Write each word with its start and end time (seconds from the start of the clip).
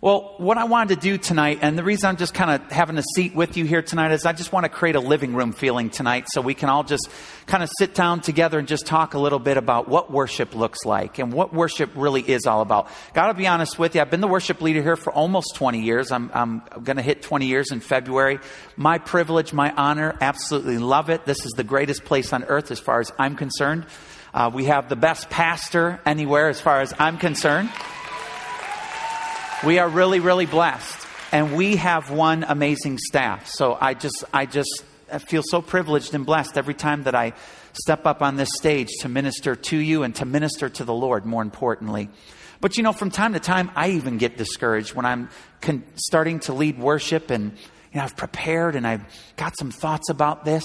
Well, 0.00 0.34
what 0.36 0.58
I 0.58 0.64
wanted 0.64 0.96
to 0.96 1.00
do 1.00 1.16
tonight, 1.16 1.60
and 1.62 1.78
the 1.78 1.82
reason 1.84 2.10
I'm 2.10 2.16
just 2.18 2.34
kind 2.34 2.50
of 2.50 2.70
having 2.70 2.98
a 2.98 3.02
seat 3.14 3.34
with 3.34 3.56
you 3.56 3.64
here 3.64 3.80
tonight 3.80 4.10
is 4.12 4.26
I 4.26 4.34
just 4.34 4.52
want 4.52 4.64
to 4.64 4.68
create 4.68 4.96
a 4.96 5.00
living 5.00 5.34
room 5.34 5.52
feeling 5.52 5.88
tonight 5.88 6.26
so 6.28 6.42
we 6.42 6.52
can 6.52 6.68
all 6.68 6.82
just 6.82 7.08
kind 7.46 7.62
of 7.62 7.70
sit 7.78 7.94
down 7.94 8.20
together 8.20 8.58
and 8.58 8.68
just 8.68 8.84
talk 8.84 9.14
a 9.14 9.18
little 9.18 9.38
bit 9.38 9.56
about 9.56 9.88
what 9.88 10.12
worship 10.12 10.54
looks 10.54 10.84
like 10.84 11.18
and 11.18 11.32
what 11.32 11.54
worship 11.54 11.88
really 11.94 12.20
is 12.20 12.44
all 12.44 12.60
about. 12.60 12.88
Got 13.14 13.28
to 13.28 13.34
be 13.34 13.46
honest 13.46 13.78
with 13.78 13.94
you, 13.94 14.02
I've 14.02 14.10
been 14.10 14.20
the 14.20 14.28
worship 14.28 14.60
leader 14.60 14.82
here 14.82 14.96
for 14.96 15.10
almost 15.10 15.54
20 15.54 15.80
years. 15.80 16.10
I'm, 16.10 16.30
I'm 16.34 16.62
going 16.82 16.96
to 16.96 17.02
hit 17.02 17.22
20 17.22 17.46
years 17.46 17.70
in 17.70 17.80
February. 17.80 18.40
My 18.76 18.98
privilege, 18.98 19.54
my 19.54 19.72
honor, 19.72 20.18
absolutely 20.20 20.76
love 20.76 21.08
it. 21.08 21.24
This 21.24 21.46
is 21.46 21.52
the 21.52 21.64
greatest 21.64 22.04
place 22.04 22.30
on 22.32 22.44
earth 22.44 22.70
as 22.72 22.80
far 22.80 23.00
as 23.00 23.10
I'm 23.18 23.36
concerned. 23.36 23.86
Uh, 24.34 24.50
we 24.52 24.64
have 24.64 24.88
the 24.88 24.96
best 24.96 25.30
pastor 25.30 26.00
anywhere 26.04 26.48
as 26.48 26.60
far 26.60 26.80
as 26.80 26.92
I'm 26.98 27.18
concerned. 27.18 27.70
We 29.64 29.78
are 29.78 29.88
really, 29.88 30.18
really 30.18 30.46
blessed. 30.46 31.06
And 31.30 31.54
we 31.54 31.76
have 31.76 32.10
one 32.10 32.44
amazing 32.46 32.98
staff. 32.98 33.46
So 33.46 33.78
I 33.80 33.94
just, 33.94 34.24
I 34.32 34.46
just 34.46 34.84
feel 35.28 35.42
so 35.44 35.62
privileged 35.62 36.14
and 36.14 36.26
blessed 36.26 36.58
every 36.58 36.74
time 36.74 37.04
that 37.04 37.14
I 37.14 37.34
step 37.74 38.06
up 38.06 38.22
on 38.22 38.34
this 38.34 38.48
stage 38.56 38.88
to 39.02 39.08
minister 39.08 39.54
to 39.54 39.76
you 39.76 40.02
and 40.02 40.12
to 40.16 40.24
minister 40.24 40.68
to 40.68 40.84
the 40.84 40.92
Lord, 40.92 41.24
more 41.24 41.42
importantly. 41.42 42.10
But 42.60 42.76
you 42.76 42.82
know, 42.82 42.92
from 42.92 43.12
time 43.12 43.34
to 43.34 43.40
time, 43.40 43.70
I 43.76 43.90
even 43.90 44.18
get 44.18 44.36
discouraged 44.36 44.94
when 44.94 45.06
I'm 45.06 45.28
con- 45.60 45.84
starting 45.94 46.40
to 46.40 46.54
lead 46.54 46.76
worship 46.76 47.30
and 47.30 47.52
you 47.92 47.98
know, 47.98 48.02
I've 48.02 48.16
prepared 48.16 48.74
and 48.74 48.84
I've 48.84 49.04
got 49.36 49.56
some 49.56 49.70
thoughts 49.70 50.08
about 50.08 50.44
this. 50.44 50.64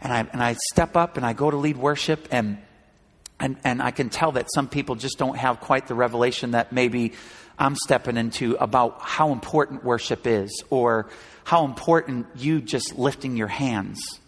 And 0.00 0.14
I, 0.14 0.26
and 0.32 0.42
I 0.42 0.56
step 0.72 0.96
up 0.96 1.18
and 1.18 1.26
I 1.26 1.34
go 1.34 1.50
to 1.50 1.58
lead 1.58 1.76
worship 1.76 2.28
and, 2.30 2.56
and, 3.38 3.56
and 3.64 3.82
I 3.82 3.90
can 3.90 4.08
tell 4.08 4.32
that 4.32 4.46
some 4.54 4.68
people 4.68 4.94
just 4.94 5.18
don't 5.18 5.36
have 5.36 5.60
quite 5.60 5.86
the 5.86 5.94
revelation 5.94 6.52
that 6.52 6.72
maybe 6.72 7.12
I'm 7.58 7.76
stepping 7.76 8.16
into 8.16 8.56
about 8.56 9.00
how 9.00 9.32
important 9.32 9.84
worship 9.84 10.26
is, 10.26 10.62
or 10.70 11.08
how 11.44 11.64
important 11.64 12.26
you 12.36 12.60
just 12.60 12.98
lifting 12.98 13.36
your 13.36 13.48
hands 13.48 14.20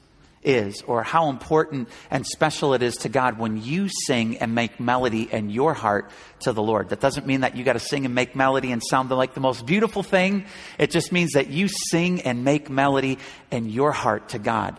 is, 0.43 0.83
or 0.83 1.03
how 1.03 1.29
important 1.29 1.89
and 2.11 2.27
special 2.27 2.75
it 2.75 2.83
is 2.83 2.97
to 2.99 3.09
God 3.09 3.39
when 3.39 3.63
you 3.63 3.89
sing 3.89 4.39
and 4.39 4.55
make 4.55 4.79
melody 4.79 5.29
in 5.31 5.51
your 5.51 5.75
heart 5.75 6.11
to 6.41 6.53
the 6.53 6.63
Lord. 6.63 6.91
That 6.91 7.01
doesn't 7.01 7.27
mean 7.27 7.41
that 7.41 7.57
you 7.57 7.65
got 7.65 7.75
to 7.75 7.81
sing 7.81 8.05
and 8.07 8.15
make 8.15 8.37
melody 8.37 8.73
and 8.73 8.83
sound 8.83 9.11
like 9.11 9.35
the 9.35 9.41
most 9.41 9.67
beautiful 9.67 10.03
thing. 10.03 10.47
It 10.79 10.91
just 10.91 11.13
means 11.13 11.33
that 11.33 11.49
you 11.49 11.69
sing 11.69 12.23
and 12.23 12.45
make 12.45 12.71
melody 12.71 13.19
in 13.51 13.69
your 13.69 13.93
heart 13.93 14.31
to 14.31 14.39
God. 14.39 14.79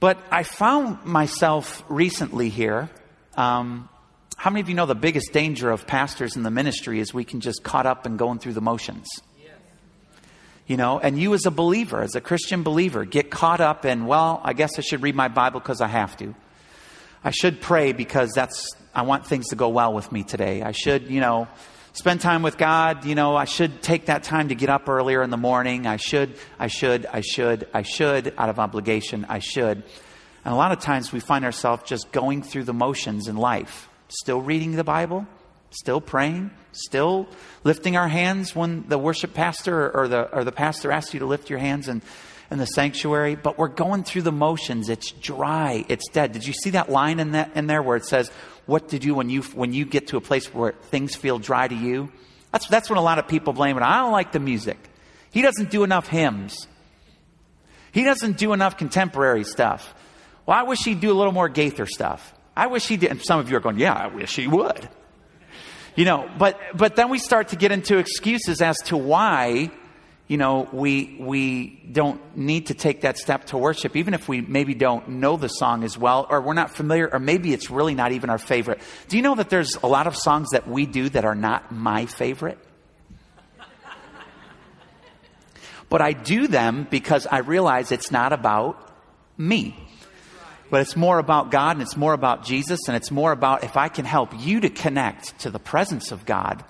But 0.00 0.18
I 0.30 0.42
found 0.42 1.04
myself 1.04 1.84
recently 1.88 2.48
here. 2.48 2.90
Um, 3.36 3.88
how 4.36 4.50
many 4.50 4.60
of 4.60 4.68
you 4.68 4.74
know 4.74 4.86
the 4.86 4.94
biggest 4.94 5.32
danger 5.32 5.70
of 5.70 5.86
pastors 5.86 6.36
in 6.36 6.42
the 6.42 6.50
ministry 6.50 7.00
is 7.00 7.14
we 7.14 7.24
can 7.24 7.40
just 7.40 7.62
caught 7.62 7.86
up 7.86 8.06
and 8.06 8.18
going 8.18 8.38
through 8.38 8.54
the 8.54 8.60
motions? 8.60 9.08
You 10.66 10.76
know, 10.76 10.98
and 10.98 11.20
you 11.20 11.34
as 11.34 11.44
a 11.44 11.50
believer, 11.50 12.02
as 12.02 12.14
a 12.14 12.20
Christian 12.20 12.62
believer, 12.62 13.04
get 13.04 13.30
caught 13.30 13.60
up 13.60 13.84
in, 13.84 14.06
well, 14.06 14.40
I 14.42 14.52
guess 14.52 14.78
I 14.78 14.82
should 14.82 15.02
read 15.02 15.14
my 15.14 15.28
Bible 15.28 15.60
because 15.60 15.80
I 15.80 15.88
have 15.88 16.16
to. 16.18 16.34
I 17.24 17.30
should 17.30 17.60
pray 17.60 17.92
because 17.92 18.32
that's, 18.32 18.68
I 18.94 19.02
want 19.02 19.26
things 19.26 19.48
to 19.48 19.56
go 19.56 19.68
well 19.68 19.92
with 19.92 20.10
me 20.12 20.22
today. 20.22 20.62
I 20.62 20.72
should, 20.72 21.10
you 21.10 21.20
know, 21.20 21.48
spend 21.92 22.20
time 22.20 22.42
with 22.42 22.58
God. 22.58 23.04
You 23.04 23.14
know, 23.14 23.36
I 23.36 23.44
should 23.44 23.82
take 23.82 24.06
that 24.06 24.22
time 24.22 24.48
to 24.48 24.54
get 24.54 24.70
up 24.70 24.88
earlier 24.88 25.22
in 25.22 25.30
the 25.30 25.36
morning. 25.36 25.86
I 25.86 25.96
should, 25.96 26.36
I 26.58 26.68
should, 26.68 27.06
I 27.06 27.20
should, 27.20 27.68
I 27.74 27.82
should, 27.82 28.34
out 28.38 28.48
of 28.48 28.58
obligation, 28.58 29.26
I 29.28 29.40
should. 29.40 29.82
And 30.44 30.52
a 30.52 30.56
lot 30.56 30.72
of 30.72 30.80
times 30.80 31.12
we 31.12 31.20
find 31.20 31.44
ourselves 31.44 31.84
just 31.86 32.10
going 32.12 32.42
through 32.42 32.64
the 32.64 32.72
motions 32.72 33.28
in 33.28 33.36
life 33.36 33.88
still 34.08 34.40
reading 34.40 34.72
the 34.72 34.84
Bible, 34.84 35.26
still 35.70 36.00
praying, 36.00 36.50
still 36.72 37.26
lifting 37.64 37.96
our 37.96 38.08
hands 38.08 38.54
when 38.54 38.86
the 38.88 38.98
worship 38.98 39.34
pastor 39.34 39.90
or 39.90 40.08
the, 40.08 40.30
or 40.34 40.44
the 40.44 40.52
pastor 40.52 40.92
asks 40.92 41.14
you 41.14 41.20
to 41.20 41.26
lift 41.26 41.48
your 41.48 41.58
hands 41.58 41.88
in, 41.88 42.02
in 42.50 42.58
the 42.58 42.66
sanctuary, 42.66 43.34
but 43.34 43.58
we're 43.58 43.68
going 43.68 44.04
through 44.04 44.22
the 44.22 44.32
motions. 44.32 44.88
It's 44.88 45.12
dry, 45.12 45.84
it's 45.88 46.08
dead. 46.10 46.32
Did 46.32 46.46
you 46.46 46.52
see 46.52 46.70
that 46.70 46.90
line 46.90 47.20
in, 47.20 47.32
that, 47.32 47.56
in 47.56 47.66
there 47.66 47.82
where 47.82 47.96
it 47.96 48.04
says, 48.04 48.30
What 48.66 48.90
to 48.90 48.98
do 48.98 49.14
when 49.14 49.30
you, 49.30 49.42
when 49.42 49.72
you 49.72 49.84
get 49.84 50.08
to 50.08 50.16
a 50.16 50.20
place 50.20 50.52
where 50.52 50.72
things 50.72 51.14
feel 51.14 51.38
dry 51.38 51.66
to 51.68 51.74
you? 51.74 52.12
That's, 52.52 52.66
that's 52.68 52.90
when 52.90 52.98
a 52.98 53.02
lot 53.02 53.18
of 53.18 53.26
people 53.28 53.54
blame 53.54 53.78
it. 53.78 53.82
I 53.82 54.00
don't 54.00 54.12
like 54.12 54.32
the 54.32 54.40
music. 54.40 54.76
He 55.30 55.40
doesn't 55.40 55.70
do 55.70 55.84
enough 55.84 56.08
hymns. 56.08 56.68
He 57.92 58.04
doesn't 58.04 58.36
do 58.36 58.52
enough 58.52 58.76
contemporary 58.76 59.44
stuff. 59.44 59.94
Well, 60.46 60.58
I 60.58 60.62
wish 60.62 60.80
he'd 60.84 61.00
do 61.00 61.12
a 61.12 61.14
little 61.14 61.32
more 61.32 61.48
Gaither 61.48 61.86
stuff. 61.86 62.34
I 62.56 62.66
wish 62.66 62.86
he 62.86 62.96
did. 62.96 63.10
And 63.10 63.22
some 63.22 63.40
of 63.40 63.50
you 63.50 63.56
are 63.56 63.60
going, 63.60 63.78
yeah, 63.78 63.94
I 63.94 64.08
wish 64.08 64.36
he 64.36 64.46
would. 64.46 64.88
You 65.94 66.04
know, 66.04 66.28
but, 66.38 66.58
but 66.74 66.96
then 66.96 67.10
we 67.10 67.18
start 67.18 67.48
to 67.48 67.56
get 67.56 67.70
into 67.70 67.98
excuses 67.98 68.62
as 68.62 68.78
to 68.86 68.96
why, 68.96 69.70
you 70.26 70.38
know, 70.38 70.68
we, 70.72 71.16
we 71.20 71.80
don't 71.92 72.36
need 72.36 72.68
to 72.68 72.74
take 72.74 73.02
that 73.02 73.18
step 73.18 73.44
to 73.46 73.58
worship, 73.58 73.94
even 73.94 74.14
if 74.14 74.26
we 74.26 74.40
maybe 74.40 74.74
don't 74.74 75.08
know 75.08 75.36
the 75.36 75.48
song 75.48 75.84
as 75.84 75.98
well, 75.98 76.26
or 76.30 76.40
we're 76.40 76.54
not 76.54 76.74
familiar, 76.74 77.10
or 77.12 77.18
maybe 77.18 77.52
it's 77.52 77.70
really 77.70 77.94
not 77.94 78.12
even 78.12 78.30
our 78.30 78.38
favorite. 78.38 78.80
Do 79.08 79.16
you 79.16 79.22
know 79.22 79.34
that 79.34 79.50
there's 79.50 79.76
a 79.82 79.86
lot 79.86 80.06
of 80.06 80.16
songs 80.16 80.48
that 80.52 80.66
we 80.66 80.86
do 80.86 81.10
that 81.10 81.26
are 81.26 81.34
not 81.34 81.72
my 81.72 82.06
favorite? 82.06 82.58
but 85.90 86.00
I 86.00 86.14
do 86.14 86.46
them 86.46 86.86
because 86.90 87.26
I 87.26 87.38
realize 87.38 87.92
it's 87.92 88.10
not 88.10 88.32
about 88.32 88.90
me 89.36 89.76
but 90.72 90.80
it's 90.80 90.96
more 90.96 91.18
about 91.18 91.50
God 91.50 91.76
and 91.76 91.82
it's 91.82 91.98
more 91.98 92.14
about 92.14 92.46
Jesus 92.46 92.80
and 92.88 92.96
it's 92.96 93.10
more 93.10 93.30
about 93.30 93.62
if 93.62 93.76
I 93.76 93.88
can 93.88 94.06
help 94.06 94.30
you 94.40 94.60
to 94.60 94.70
connect 94.70 95.40
to 95.40 95.50
the 95.50 95.58
presence 95.58 96.12
of 96.12 96.24
God 96.24 96.64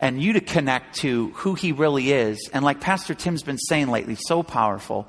and 0.00 0.22
you 0.22 0.32
to 0.32 0.40
connect 0.40 0.94
to 1.00 1.28
who 1.34 1.52
He 1.52 1.72
really 1.72 2.10
is. 2.10 2.48
And 2.54 2.64
like 2.64 2.80
Pastor 2.80 3.12
Tim's 3.12 3.42
been 3.42 3.58
saying 3.58 3.88
lately, 3.88 4.14
so 4.14 4.42
powerful. 4.42 5.06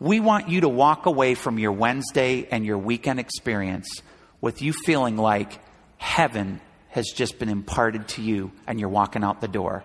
We 0.00 0.18
want 0.18 0.48
you 0.48 0.62
to 0.62 0.68
walk 0.70 1.04
away 1.04 1.34
from 1.34 1.58
your 1.58 1.72
Wednesday 1.72 2.48
and 2.50 2.64
your 2.64 2.78
weekend 2.78 3.20
experience 3.20 4.00
with 4.40 4.62
you 4.62 4.72
feeling 4.72 5.18
like 5.18 5.60
heaven 5.98 6.62
has 6.88 7.08
just 7.14 7.38
been 7.38 7.50
imparted 7.50 8.08
to 8.08 8.22
you 8.22 8.50
and 8.66 8.80
you're 8.80 8.88
walking 8.88 9.22
out 9.22 9.42
the 9.42 9.46
door. 9.46 9.84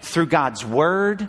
Through 0.00 0.26
God's 0.26 0.64
Word, 0.64 1.28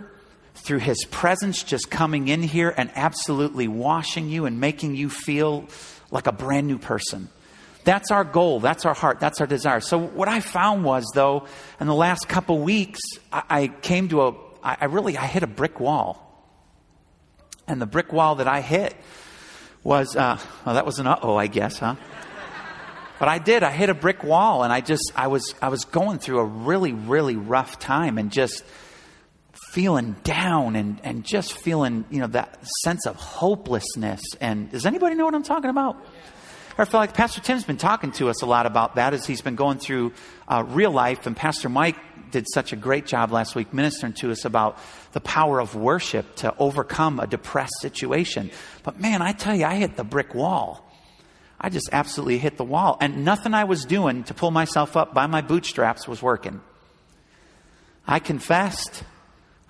through 0.56 0.78
His 0.78 1.04
presence 1.04 1.62
just 1.62 1.90
coming 1.90 2.28
in 2.28 2.42
here 2.42 2.72
and 2.76 2.90
absolutely 2.94 3.68
washing 3.68 4.28
you 4.28 4.46
and 4.46 4.60
making 4.60 4.96
you 4.96 5.08
feel 5.08 5.68
like 6.10 6.26
a 6.26 6.32
brand 6.32 6.66
new 6.66 6.78
person. 6.78 7.28
That's 7.84 8.10
our 8.10 8.24
goal. 8.24 8.58
That's 8.58 8.84
our 8.84 8.94
heart. 8.94 9.20
That's 9.20 9.40
our 9.40 9.46
desire. 9.46 9.80
So 9.80 9.98
what 9.98 10.26
I 10.26 10.40
found 10.40 10.84
was, 10.84 11.04
though, 11.14 11.46
in 11.80 11.86
the 11.86 11.94
last 11.94 12.28
couple 12.28 12.58
weeks, 12.58 13.00
I, 13.32 13.42
I 13.48 13.68
came 13.68 14.08
to 14.08 14.22
a, 14.22 14.34
I, 14.62 14.76
I 14.80 14.84
really, 14.86 15.16
I 15.16 15.26
hit 15.26 15.44
a 15.44 15.46
brick 15.46 15.78
wall. 15.78 16.22
And 17.68 17.80
the 17.80 17.86
brick 17.86 18.12
wall 18.12 18.36
that 18.36 18.48
I 18.48 18.60
hit 18.60 18.96
was, 19.84 20.16
uh, 20.16 20.38
well, 20.64 20.74
that 20.74 20.84
was 20.84 20.98
an 20.98 21.06
uh-oh, 21.06 21.36
I 21.36 21.46
guess, 21.46 21.78
huh? 21.78 21.94
But 23.18 23.28
I 23.28 23.38
did. 23.38 23.62
I 23.62 23.70
hit 23.70 23.88
a 23.88 23.94
brick 23.94 24.24
wall, 24.24 24.62
and 24.62 24.72
I 24.72 24.80
just, 24.80 25.12
I 25.14 25.28
was, 25.28 25.54
I 25.62 25.68
was 25.68 25.84
going 25.84 26.18
through 26.18 26.40
a 26.40 26.44
really, 26.44 26.92
really 26.92 27.36
rough 27.36 27.78
time, 27.78 28.18
and 28.18 28.32
just 28.32 28.64
feeling 29.76 30.16
down 30.24 30.74
and, 30.74 30.98
and 31.04 31.22
just 31.22 31.52
feeling, 31.52 32.06
you 32.10 32.18
know, 32.18 32.26
that 32.28 32.66
sense 32.82 33.04
of 33.04 33.14
hopelessness. 33.14 34.22
And 34.40 34.70
does 34.70 34.86
anybody 34.86 35.16
know 35.16 35.26
what 35.26 35.34
I'm 35.34 35.42
talking 35.42 35.68
about? 35.68 36.02
I 36.78 36.86
feel 36.86 36.98
like 36.98 37.12
Pastor 37.12 37.42
Tim's 37.42 37.64
been 37.64 37.76
talking 37.76 38.10
to 38.12 38.30
us 38.30 38.40
a 38.40 38.46
lot 38.46 38.64
about 38.64 38.94
that 38.94 39.12
as 39.12 39.26
he's 39.26 39.42
been 39.42 39.54
going 39.54 39.76
through 39.76 40.14
uh, 40.48 40.64
real 40.66 40.90
life. 40.92 41.26
And 41.26 41.36
Pastor 41.36 41.68
Mike 41.68 41.96
did 42.30 42.46
such 42.54 42.72
a 42.72 42.76
great 42.76 43.04
job 43.04 43.32
last 43.32 43.54
week 43.54 43.74
ministering 43.74 44.14
to 44.14 44.30
us 44.30 44.46
about 44.46 44.78
the 45.12 45.20
power 45.20 45.60
of 45.60 45.74
worship 45.74 46.36
to 46.36 46.54
overcome 46.58 47.20
a 47.20 47.26
depressed 47.26 47.78
situation. 47.82 48.50
But 48.82 48.98
man, 48.98 49.20
I 49.20 49.32
tell 49.32 49.54
you, 49.54 49.66
I 49.66 49.74
hit 49.74 49.94
the 49.94 50.04
brick 50.04 50.34
wall. 50.34 50.90
I 51.60 51.68
just 51.68 51.90
absolutely 51.92 52.38
hit 52.38 52.56
the 52.56 52.64
wall. 52.64 52.96
And 52.98 53.26
nothing 53.26 53.52
I 53.52 53.64
was 53.64 53.84
doing 53.84 54.24
to 54.24 54.32
pull 54.32 54.52
myself 54.52 54.96
up 54.96 55.12
by 55.12 55.26
my 55.26 55.42
bootstraps 55.42 56.08
was 56.08 56.22
working. 56.22 56.62
I 58.06 58.20
confessed. 58.20 59.04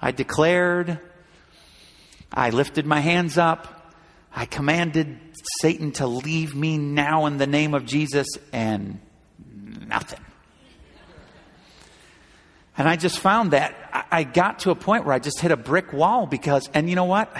I 0.00 0.10
declared, 0.12 0.98
I 2.32 2.50
lifted 2.50 2.86
my 2.86 3.00
hands 3.00 3.38
up, 3.38 3.94
I 4.34 4.44
commanded 4.44 5.18
Satan 5.60 5.92
to 5.92 6.06
leave 6.06 6.54
me 6.54 6.76
now 6.76 7.26
in 7.26 7.38
the 7.38 7.46
name 7.46 7.74
of 7.74 7.86
Jesus, 7.86 8.26
and 8.52 9.00
nothing. 9.86 10.20
And 12.78 12.86
I 12.86 12.96
just 12.96 13.18
found 13.20 13.52
that 13.52 14.06
I 14.12 14.24
got 14.24 14.58
to 14.60 14.70
a 14.70 14.74
point 14.74 15.06
where 15.06 15.14
I 15.14 15.18
just 15.18 15.40
hit 15.40 15.50
a 15.50 15.56
brick 15.56 15.94
wall 15.94 16.26
because, 16.26 16.68
and 16.74 16.90
you 16.90 16.96
know 16.96 17.04
what? 17.04 17.34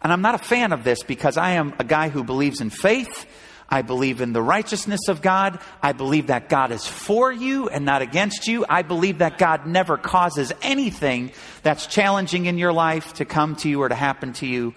And 0.00 0.12
I'm 0.12 0.22
not 0.22 0.36
a 0.36 0.38
fan 0.38 0.72
of 0.72 0.84
this 0.84 1.02
because 1.02 1.36
I 1.36 1.52
am 1.52 1.74
a 1.80 1.84
guy 1.84 2.10
who 2.10 2.22
believes 2.22 2.60
in 2.60 2.70
faith. 2.70 3.26
I 3.68 3.82
believe 3.82 4.20
in 4.20 4.32
the 4.32 4.42
righteousness 4.42 5.08
of 5.08 5.20
God. 5.20 5.58
I 5.82 5.92
believe 5.92 6.28
that 6.28 6.48
God 6.48 6.72
is 6.72 6.86
for 6.86 7.30
you 7.30 7.68
and 7.68 7.84
not 7.84 8.00
against 8.00 8.46
you. 8.46 8.64
I 8.68 8.82
believe 8.82 9.18
that 9.18 9.36
God 9.36 9.66
never 9.66 9.98
causes 9.98 10.52
anything 10.62 11.32
that's 11.62 11.86
challenging 11.86 12.46
in 12.46 12.56
your 12.56 12.72
life 12.72 13.14
to 13.14 13.26
come 13.26 13.56
to 13.56 13.68
you 13.68 13.82
or 13.82 13.88
to 13.88 13.94
happen 13.94 14.32
to 14.34 14.46
you. 14.46 14.74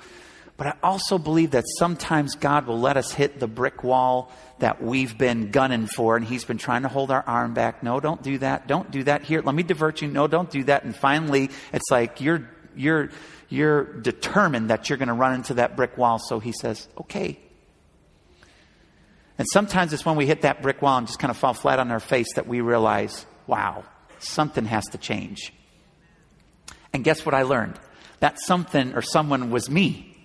But 0.58 0.68
I 0.68 0.74
also 0.84 1.18
believe 1.18 1.52
that 1.52 1.64
sometimes 1.80 2.36
God 2.36 2.68
will 2.68 2.80
let 2.80 2.98
us 2.98 3.14
hit 3.14 3.40
the 3.40 3.48
brick 3.48 3.84
wall 3.84 4.32
that 4.60 4.84
we've 4.84 5.18
been 5.18 5.52
gunning 5.52 5.88
for 5.88 6.18
and 6.18 6.26
he's 6.26 6.44
been 6.44 6.60
trying 6.60 6.84
to 6.84 6.88
hold 6.88 7.12
our 7.12 7.24
arm 7.26 7.54
back. 7.54 7.82
No, 7.82 8.00
don't 8.00 8.22
do 8.22 8.38
that. 8.40 8.68
Don't 8.68 8.92
do 8.92 9.04
that. 9.06 9.24
Here, 9.24 9.42
let 9.42 9.56
me 9.56 9.64
divert 9.64 10.02
you. 10.02 10.10
No, 10.10 10.28
don't 10.28 10.52
do 10.52 10.66
that. 10.66 10.84
And 10.84 10.96
finally, 10.96 11.50
it's 11.74 11.90
like 11.90 12.22
you're 12.22 12.48
you're 12.76 13.10
you're 13.50 13.86
determined 14.02 14.70
that 14.70 14.90
you're 14.90 14.98
going 14.98 15.08
to 15.08 15.16
run 15.16 15.34
into 15.34 15.56
that 15.56 15.76
brick 15.76 15.98
wall. 15.98 16.20
So 16.20 16.40
he 16.40 16.52
says, 16.52 16.88
"Okay." 17.00 17.40
And 19.42 19.48
sometimes 19.52 19.92
it's 19.92 20.06
when 20.06 20.18
we 20.18 20.28
hit 20.28 20.44
that 20.44 20.62
brick 20.62 20.84
wall 20.84 21.00
and 21.00 21.08
just 21.08 21.18
kind 21.18 21.32
of 21.32 21.36
fall 21.36 21.56
flat 21.56 21.80
on 21.80 21.90
our 21.90 22.00
face 22.00 22.32
that 22.36 22.46
we 22.46 22.62
realize, 22.62 23.26
"Wow, 23.48 23.86
something 24.20 24.66
has 24.66 24.86
to 24.92 25.00
change." 25.00 25.52
And 26.94 27.04
guess 27.04 27.26
what 27.26 27.34
I 27.34 27.42
learned? 27.42 27.80
That 28.20 28.40
something 28.40 28.94
or 28.94 29.02
someone 29.02 29.50
was 29.50 29.68
me. 29.68 30.16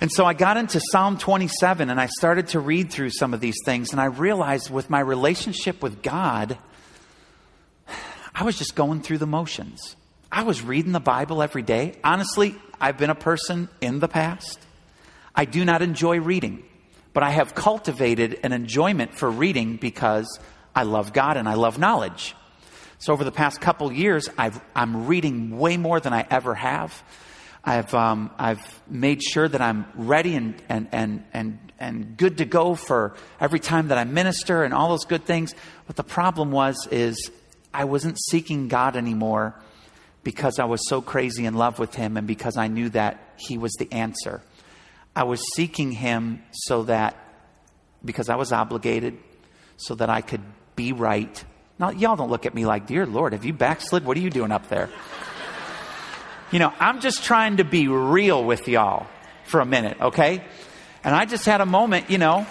And 0.00 0.10
so 0.10 0.24
I 0.24 0.32
got 0.32 0.56
into 0.56 0.80
Psalm 0.80 1.18
27 1.18 1.90
and 1.90 2.00
I 2.00 2.06
started 2.06 2.46
to 2.48 2.58
read 2.58 2.90
through 2.90 3.10
some 3.10 3.34
of 3.34 3.40
these 3.40 3.58
things. 3.66 3.92
And 3.92 4.00
I 4.00 4.06
realized 4.06 4.70
with 4.70 4.88
my 4.88 5.00
relationship 5.00 5.82
with 5.82 6.02
God, 6.02 6.56
I 8.34 8.44
was 8.44 8.56
just 8.56 8.74
going 8.74 9.02
through 9.02 9.18
the 9.18 9.26
motions. 9.26 9.94
I 10.32 10.44
was 10.44 10.62
reading 10.62 10.92
the 10.92 11.00
Bible 11.00 11.42
every 11.42 11.60
day. 11.60 11.98
Honestly, 12.02 12.54
I've 12.80 12.96
been 12.96 13.10
a 13.10 13.14
person 13.14 13.68
in 13.82 13.98
the 13.98 14.08
past. 14.08 14.58
I 15.36 15.44
do 15.44 15.66
not 15.66 15.82
enjoy 15.82 16.18
reading, 16.18 16.62
but 17.12 17.22
I 17.22 17.30
have 17.30 17.54
cultivated 17.54 18.40
an 18.42 18.52
enjoyment 18.52 19.14
for 19.14 19.30
reading 19.30 19.76
because 19.76 20.38
I 20.74 20.84
love 20.84 21.12
God 21.12 21.36
and 21.36 21.48
I 21.48 21.54
love 21.54 21.78
knowledge. 21.78 22.34
So 22.98 23.12
over 23.12 23.24
the 23.24 23.32
past 23.32 23.60
couple 23.60 23.92
years, 23.92 24.28
i 24.38 24.52
am 24.76 25.06
reading 25.06 25.58
way 25.58 25.76
more 25.76 26.00
than 26.00 26.12
I 26.12 26.26
ever 26.30 26.54
have. 26.54 27.02
I've, 27.64 27.92
um, 27.94 28.30
I've 28.38 28.82
made 28.88 29.22
sure 29.22 29.48
that 29.48 29.60
I'm 29.60 29.86
ready 29.94 30.34
and, 30.34 30.60
and, 30.68 30.88
and, 30.92 31.24
and, 31.32 31.72
and 31.78 32.16
good 32.16 32.38
to 32.38 32.44
go 32.44 32.74
for 32.74 33.14
every 33.40 33.60
time 33.60 33.88
that 33.88 33.98
I 33.98 34.04
minister 34.04 34.64
and 34.64 34.72
all 34.72 34.88
those 34.88 35.04
good 35.04 35.24
things. 35.24 35.54
But 35.86 35.96
the 35.96 36.04
problem 36.04 36.50
was, 36.50 36.88
is 36.90 37.30
I 37.74 37.84
wasn't 37.84 38.18
seeking 38.30 38.68
God 38.68 38.96
anymore 38.96 39.54
because 40.24 40.58
I 40.58 40.64
was 40.64 40.88
so 40.88 41.00
crazy 41.00 41.44
in 41.44 41.54
love 41.54 41.78
with 41.78 41.94
Him 41.94 42.16
and 42.16 42.26
because 42.26 42.56
I 42.56 42.68
knew 42.68 42.88
that 42.90 43.34
He 43.36 43.58
was 43.58 43.72
the 43.78 43.92
answer. 43.92 44.42
I 45.14 45.24
was 45.24 45.42
seeking 45.54 45.92
Him 45.92 46.42
so 46.50 46.84
that, 46.84 47.16
because 48.04 48.28
I 48.28 48.36
was 48.36 48.52
obligated, 48.52 49.18
so 49.76 49.94
that 49.96 50.08
I 50.08 50.20
could 50.20 50.42
be 50.76 50.92
right. 50.92 51.44
Now, 51.78 51.90
y'all 51.90 52.16
don't 52.16 52.30
look 52.30 52.46
at 52.46 52.54
me 52.54 52.64
like, 52.66 52.86
Dear 52.86 53.06
Lord, 53.06 53.32
have 53.32 53.44
you 53.44 53.52
backslid? 53.52 54.04
What 54.04 54.16
are 54.16 54.20
you 54.20 54.30
doing 54.30 54.52
up 54.52 54.68
there? 54.68 54.88
You 56.50 56.58
know, 56.58 56.72
I'm 56.78 57.00
just 57.00 57.24
trying 57.24 57.56
to 57.56 57.64
be 57.64 57.88
real 57.88 58.44
with 58.44 58.68
y'all 58.68 59.06
for 59.44 59.60
a 59.60 59.66
minute, 59.66 60.00
okay? 60.00 60.44
And 61.02 61.14
I 61.14 61.24
just 61.24 61.46
had 61.46 61.60
a 61.60 61.66
moment, 61.66 62.10
you 62.10 62.18
know. 62.18 62.46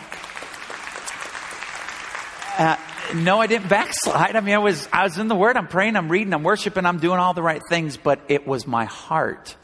Uh, 2.57 2.77
no, 3.15 3.39
I 3.39 3.47
didn't 3.47 3.69
backslide. 3.69 4.35
I 4.35 4.41
mean, 4.41 4.55
I 4.55 4.59
was 4.59 4.87
I 4.91 5.03
was 5.03 5.17
in 5.17 5.27
the 5.27 5.35
Word. 5.35 5.57
I'm 5.57 5.67
praying. 5.67 5.95
I'm 5.95 6.11
reading. 6.11 6.33
I'm 6.33 6.43
worshiping. 6.43 6.85
I'm 6.85 6.99
doing 6.99 7.19
all 7.19 7.33
the 7.33 7.43
right 7.43 7.61
things. 7.69 7.97
But 7.97 8.21
it 8.27 8.45
was 8.45 8.67
my 8.67 8.85
heart 8.85 9.55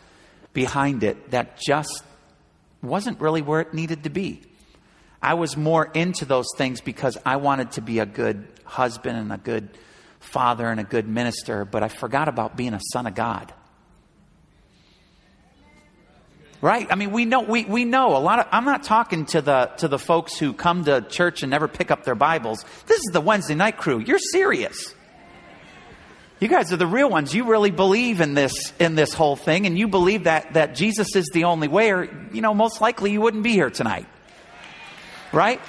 behind 0.53 1.03
it 1.03 1.31
that 1.31 1.59
just 1.59 2.03
wasn't 2.81 3.19
really 3.19 3.41
where 3.41 3.61
it 3.61 3.73
needed 3.73 4.03
to 4.03 4.09
be. 4.09 4.41
I 5.21 5.33
was 5.33 5.57
more 5.57 5.85
into 5.93 6.25
those 6.25 6.47
things 6.57 6.81
because 6.81 7.17
I 7.25 7.37
wanted 7.37 7.71
to 7.71 7.81
be 7.81 7.99
a 7.99 8.05
good 8.05 8.47
husband 8.63 9.17
and 9.17 9.33
a 9.33 9.37
good 9.37 9.69
father 10.19 10.69
and 10.69 10.79
a 10.79 10.83
good 10.83 11.07
minister. 11.07 11.65
But 11.65 11.83
I 11.83 11.87
forgot 11.87 12.27
about 12.27 12.55
being 12.55 12.73
a 12.73 12.79
son 12.91 13.07
of 13.07 13.15
God. 13.15 13.53
Right? 16.59 16.87
I 16.89 16.95
mean, 16.95 17.11
we 17.11 17.25
know, 17.25 17.41
we, 17.41 17.65
we 17.65 17.85
know 17.85 18.15
a 18.15 18.19
lot 18.19 18.39
of, 18.39 18.47
I'm 18.51 18.65
not 18.65 18.83
talking 18.83 19.25
to 19.27 19.41
the, 19.41 19.71
to 19.77 19.87
the 19.87 19.99
folks 19.99 20.39
who 20.39 20.53
come 20.53 20.85
to 20.85 21.01
church 21.01 21.43
and 21.43 21.51
never 21.51 21.67
pick 21.67 21.91
up 21.91 22.03
their 22.03 22.15
Bibles. 22.15 22.65
This 22.87 22.97
is 22.97 23.11
the 23.13 23.21
Wednesday 23.21 23.53
night 23.53 23.77
crew. 23.77 23.99
You're 23.99 24.17
serious. 24.17 24.95
You 26.39 26.47
guys 26.47 26.71
are 26.71 26.77
the 26.77 26.87
real 26.87 27.09
ones. 27.09 27.33
You 27.33 27.45
really 27.45 27.71
believe 27.71 28.21
in 28.21 28.35
this, 28.35 28.71
in 28.79 28.93
this 28.93 29.13
whole 29.13 29.35
thing 29.35 29.65
and 29.65 29.77
you 29.77 29.87
believe 29.87 30.25
that, 30.25 30.53
that 30.53 30.75
Jesus 30.75 31.15
is 31.15 31.29
the 31.33 31.45
only 31.45 31.67
way 31.67 31.91
or, 31.91 32.05
you 32.31 32.41
know, 32.41 32.53
most 32.53 32.79
likely 32.79 33.11
you 33.11 33.21
wouldn't 33.21 33.43
be 33.43 33.53
here 33.53 33.71
tonight. 33.71 34.05
Right? 35.33 35.59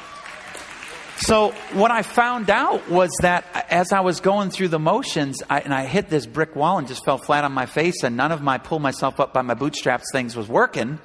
So, 1.20 1.50
what 1.72 1.90
I 1.90 2.02
found 2.02 2.48
out 2.48 2.88
was 2.88 3.10
that 3.22 3.44
as 3.70 3.92
I 3.92 4.00
was 4.00 4.20
going 4.20 4.50
through 4.50 4.68
the 4.68 4.78
motions, 4.78 5.42
I, 5.50 5.60
and 5.60 5.74
I 5.74 5.84
hit 5.84 6.08
this 6.08 6.26
brick 6.26 6.54
wall 6.54 6.78
and 6.78 6.86
just 6.86 7.04
fell 7.04 7.18
flat 7.18 7.42
on 7.42 7.50
my 7.50 7.66
face, 7.66 8.04
and 8.04 8.16
none 8.16 8.30
of 8.30 8.40
my 8.40 8.58
pull 8.58 8.78
myself 8.78 9.18
up 9.18 9.34
by 9.34 9.42
my 9.42 9.54
bootstraps 9.54 10.12
things 10.12 10.36
was 10.36 10.46
working, 10.46 11.00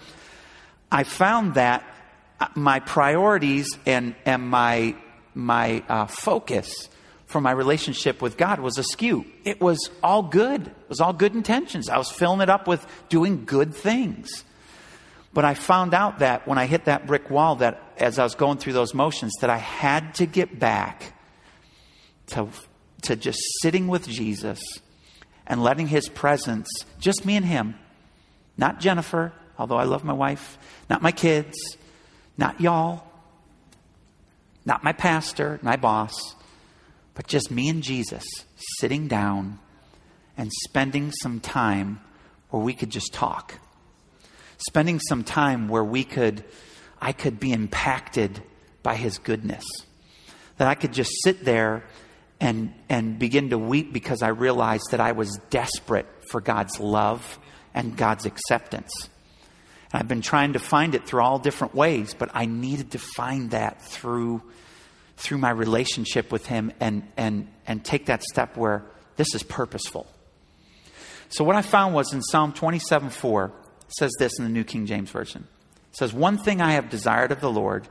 I 0.91 1.03
found 1.03 1.55
that 1.55 1.83
uh, 2.39 2.47
my 2.53 2.79
priorities 2.79 3.75
and, 3.87 4.13
and 4.23 4.43
my, 4.43 4.95
my 5.33 5.83
uh, 5.89 6.05
focus 6.05 6.89
for 7.33 7.41
my 7.41 7.51
relationship 7.51 8.21
with 8.21 8.37
God 8.37 8.59
was 8.59 8.77
askew. 8.77 9.25
It 9.43 9.59
was 9.59 9.89
all 10.03 10.21
good, 10.21 10.67
it 10.67 10.87
was 10.87 11.01
all 11.01 11.11
good 11.11 11.33
intentions. 11.33 11.89
I 11.89 11.97
was 11.97 12.09
filling 12.09 12.41
it 12.41 12.49
up 12.49 12.67
with 12.67 12.85
doing 13.09 13.43
good 13.43 13.73
things. 13.73 14.45
But 15.33 15.43
I 15.43 15.55
found 15.55 15.95
out 15.95 16.19
that 16.19 16.47
when 16.47 16.59
I 16.59 16.67
hit 16.67 16.85
that 16.85 17.07
brick 17.07 17.31
wall, 17.31 17.55
that 17.55 17.81
as 17.97 18.19
I 18.19 18.23
was 18.23 18.35
going 18.35 18.59
through 18.59 18.73
those 18.73 18.93
motions, 18.93 19.33
that 19.41 19.49
I 19.49 19.57
had 19.57 20.13
to 20.15 20.27
get 20.27 20.59
back 20.59 21.13
to, 22.27 22.49
to 23.01 23.15
just 23.15 23.39
sitting 23.61 23.87
with 23.87 24.07
Jesus 24.07 24.61
and 25.47 25.63
letting 25.63 25.87
his 25.87 26.07
presence, 26.07 26.69
just 26.99 27.25
me 27.25 27.35
and 27.35 27.45
him, 27.45 27.73
not 28.57 28.79
Jennifer, 28.79 29.33
although 29.57 29.77
I 29.77 29.85
love 29.85 30.03
my 30.03 30.13
wife, 30.13 30.59
not 30.87 31.01
my 31.01 31.11
kids, 31.11 31.57
not 32.37 32.61
y'all, 32.61 33.03
not 34.65 34.83
my 34.83 34.93
pastor, 34.93 35.59
my 35.63 35.77
boss, 35.77 36.35
but 37.15 37.27
just 37.27 37.51
me 37.51 37.69
and 37.69 37.83
Jesus 37.83 38.23
sitting 38.79 39.07
down 39.07 39.59
and 40.37 40.51
spending 40.63 41.11
some 41.11 41.39
time 41.39 42.01
where 42.49 42.61
we 42.61 42.73
could 42.73 42.89
just 42.89 43.13
talk 43.13 43.59
spending 44.67 44.99
some 44.99 45.23
time 45.23 45.67
where 45.67 45.83
we 45.83 46.03
could, 46.03 46.43
I 47.01 47.11
could 47.11 47.39
be 47.39 47.51
impacted 47.51 48.41
by 48.81 48.95
his 48.95 49.17
goodness. 49.17 49.63
That 50.57 50.67
I 50.67 50.75
could 50.75 50.93
just 50.93 51.11
sit 51.23 51.43
there 51.43 51.83
and, 52.39 52.73
and 52.89 53.17
begin 53.17 53.49
to 53.49 53.57
weep 53.57 53.93
because 53.93 54.21
I 54.21 54.29
realized 54.29 54.91
that 54.91 54.99
I 54.99 55.13
was 55.13 55.39
desperate 55.49 56.05
for 56.29 56.41
God's 56.41 56.79
love 56.79 57.39
and 57.73 57.97
God's 57.97 58.25
acceptance. 58.25 58.91
And 59.91 60.01
I've 60.01 60.07
been 60.07 60.21
trying 60.21 60.53
to 60.53 60.59
find 60.59 60.95
it 60.95 61.05
through 61.05 61.21
all 61.21 61.39
different 61.39 61.73
ways, 61.73 62.13
but 62.13 62.29
I 62.33 62.45
needed 62.45 62.91
to 62.91 62.99
find 62.99 63.51
that 63.51 63.81
through, 63.81 64.41
through 65.17 65.37
my 65.37 65.49
relationship 65.49 66.31
with 66.31 66.45
Him 66.45 66.71
and, 66.79 67.07
and, 67.17 67.47
and 67.67 67.83
take 67.83 68.07
that 68.07 68.23
step 68.23 68.57
where 68.57 68.83
this 69.15 69.35
is 69.35 69.43
purposeful. 69.43 70.07
So, 71.29 71.43
what 71.43 71.55
I 71.55 71.61
found 71.61 71.95
was 71.95 72.13
in 72.13 72.21
Psalm 72.21 72.53
27 72.53 73.09
4, 73.09 73.51
says 73.97 74.11
this 74.19 74.37
in 74.37 74.45
the 74.45 74.51
New 74.51 74.63
King 74.63 74.85
James 74.85 75.09
Version. 75.09 75.47
It 75.91 75.97
says, 75.97 76.13
One 76.13 76.37
thing 76.37 76.61
I 76.61 76.73
have 76.73 76.89
desired 76.89 77.31
of 77.31 77.41
the 77.41 77.51
Lord, 77.51 77.87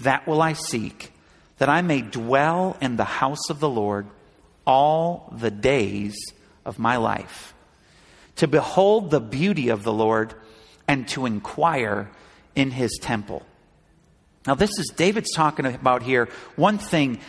that 0.00 0.26
will 0.26 0.42
I 0.42 0.52
seek, 0.52 1.12
that 1.58 1.68
I 1.68 1.82
may 1.82 2.02
dwell 2.02 2.76
in 2.80 2.96
the 2.96 3.04
house 3.04 3.50
of 3.50 3.60
the 3.60 3.68
Lord 3.68 4.06
all 4.66 5.32
the 5.36 5.50
days 5.50 6.16
of 6.64 6.78
my 6.78 6.96
life, 6.96 7.54
to 8.36 8.48
behold 8.48 9.10
the 9.10 9.20
beauty 9.20 9.68
of 9.68 9.82
the 9.84 9.92
Lord 9.92 10.34
and 10.88 11.06
to 11.08 11.26
inquire 11.26 12.10
in 12.54 12.70
his 12.70 12.98
temple. 13.00 13.44
Now, 14.46 14.54
this 14.54 14.78
is 14.78 14.92
David's 14.94 15.32
talking 15.34 15.66
about 15.66 16.02
here 16.02 16.28
one 16.54 16.78
thing 16.78 17.20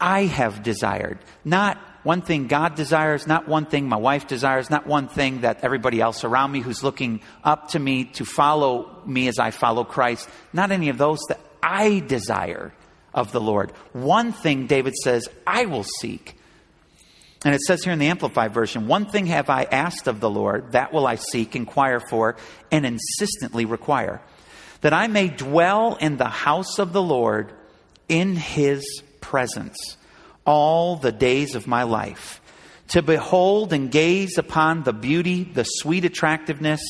I 0.00 0.24
have 0.24 0.62
desired, 0.62 1.18
not 1.44 1.78
one 2.04 2.22
thing 2.22 2.46
God 2.46 2.74
desires, 2.74 3.26
not 3.26 3.48
one 3.48 3.66
thing 3.66 3.88
my 3.88 3.96
wife 3.96 4.26
desires, 4.26 4.70
not 4.70 4.86
one 4.86 5.08
thing 5.08 5.40
that 5.40 5.64
everybody 5.64 6.00
else 6.00 6.24
around 6.24 6.52
me 6.52 6.60
who's 6.60 6.84
looking 6.84 7.20
up 7.42 7.70
to 7.70 7.78
me 7.78 8.04
to 8.04 8.24
follow 8.24 9.02
me 9.04 9.28
as 9.28 9.38
I 9.38 9.50
follow 9.50 9.84
Christ, 9.84 10.28
not 10.52 10.70
any 10.70 10.88
of 10.88 10.98
those 10.98 11.18
that 11.28 11.40
I 11.62 12.00
desire 12.00 12.72
of 13.12 13.32
the 13.32 13.40
Lord. 13.40 13.72
One 13.92 14.32
thing, 14.32 14.66
David 14.66 14.94
says, 14.94 15.28
I 15.46 15.66
will 15.66 15.84
seek. 15.84 16.36
And 17.44 17.54
it 17.54 17.60
says 17.62 17.84
here 17.84 17.92
in 17.92 17.98
the 17.98 18.08
Amplified 18.08 18.52
Version, 18.52 18.88
one 18.88 19.06
thing 19.06 19.26
have 19.26 19.48
I 19.48 19.64
asked 19.64 20.06
of 20.06 20.20
the 20.20 20.30
Lord, 20.30 20.72
that 20.72 20.92
will 20.92 21.06
I 21.06 21.16
seek, 21.16 21.56
inquire 21.56 22.00
for, 22.00 22.36
and 22.70 22.84
insistently 22.84 23.64
require. 23.64 24.20
That 24.80 24.92
I 24.92 25.06
may 25.06 25.28
dwell 25.28 25.96
in 25.96 26.16
the 26.16 26.28
house 26.28 26.78
of 26.78 26.92
the 26.92 27.02
Lord 27.02 27.52
in 28.08 28.36
his 28.36 28.84
presence 29.20 29.96
all 30.44 30.96
the 30.96 31.12
days 31.12 31.54
of 31.54 31.66
my 31.66 31.82
life, 31.82 32.40
to 32.88 33.02
behold 33.02 33.72
and 33.72 33.90
gaze 33.90 34.38
upon 34.38 34.82
the 34.82 34.94
beauty, 34.94 35.44
the 35.44 35.64
sweet 35.64 36.06
attractiveness, 36.06 36.80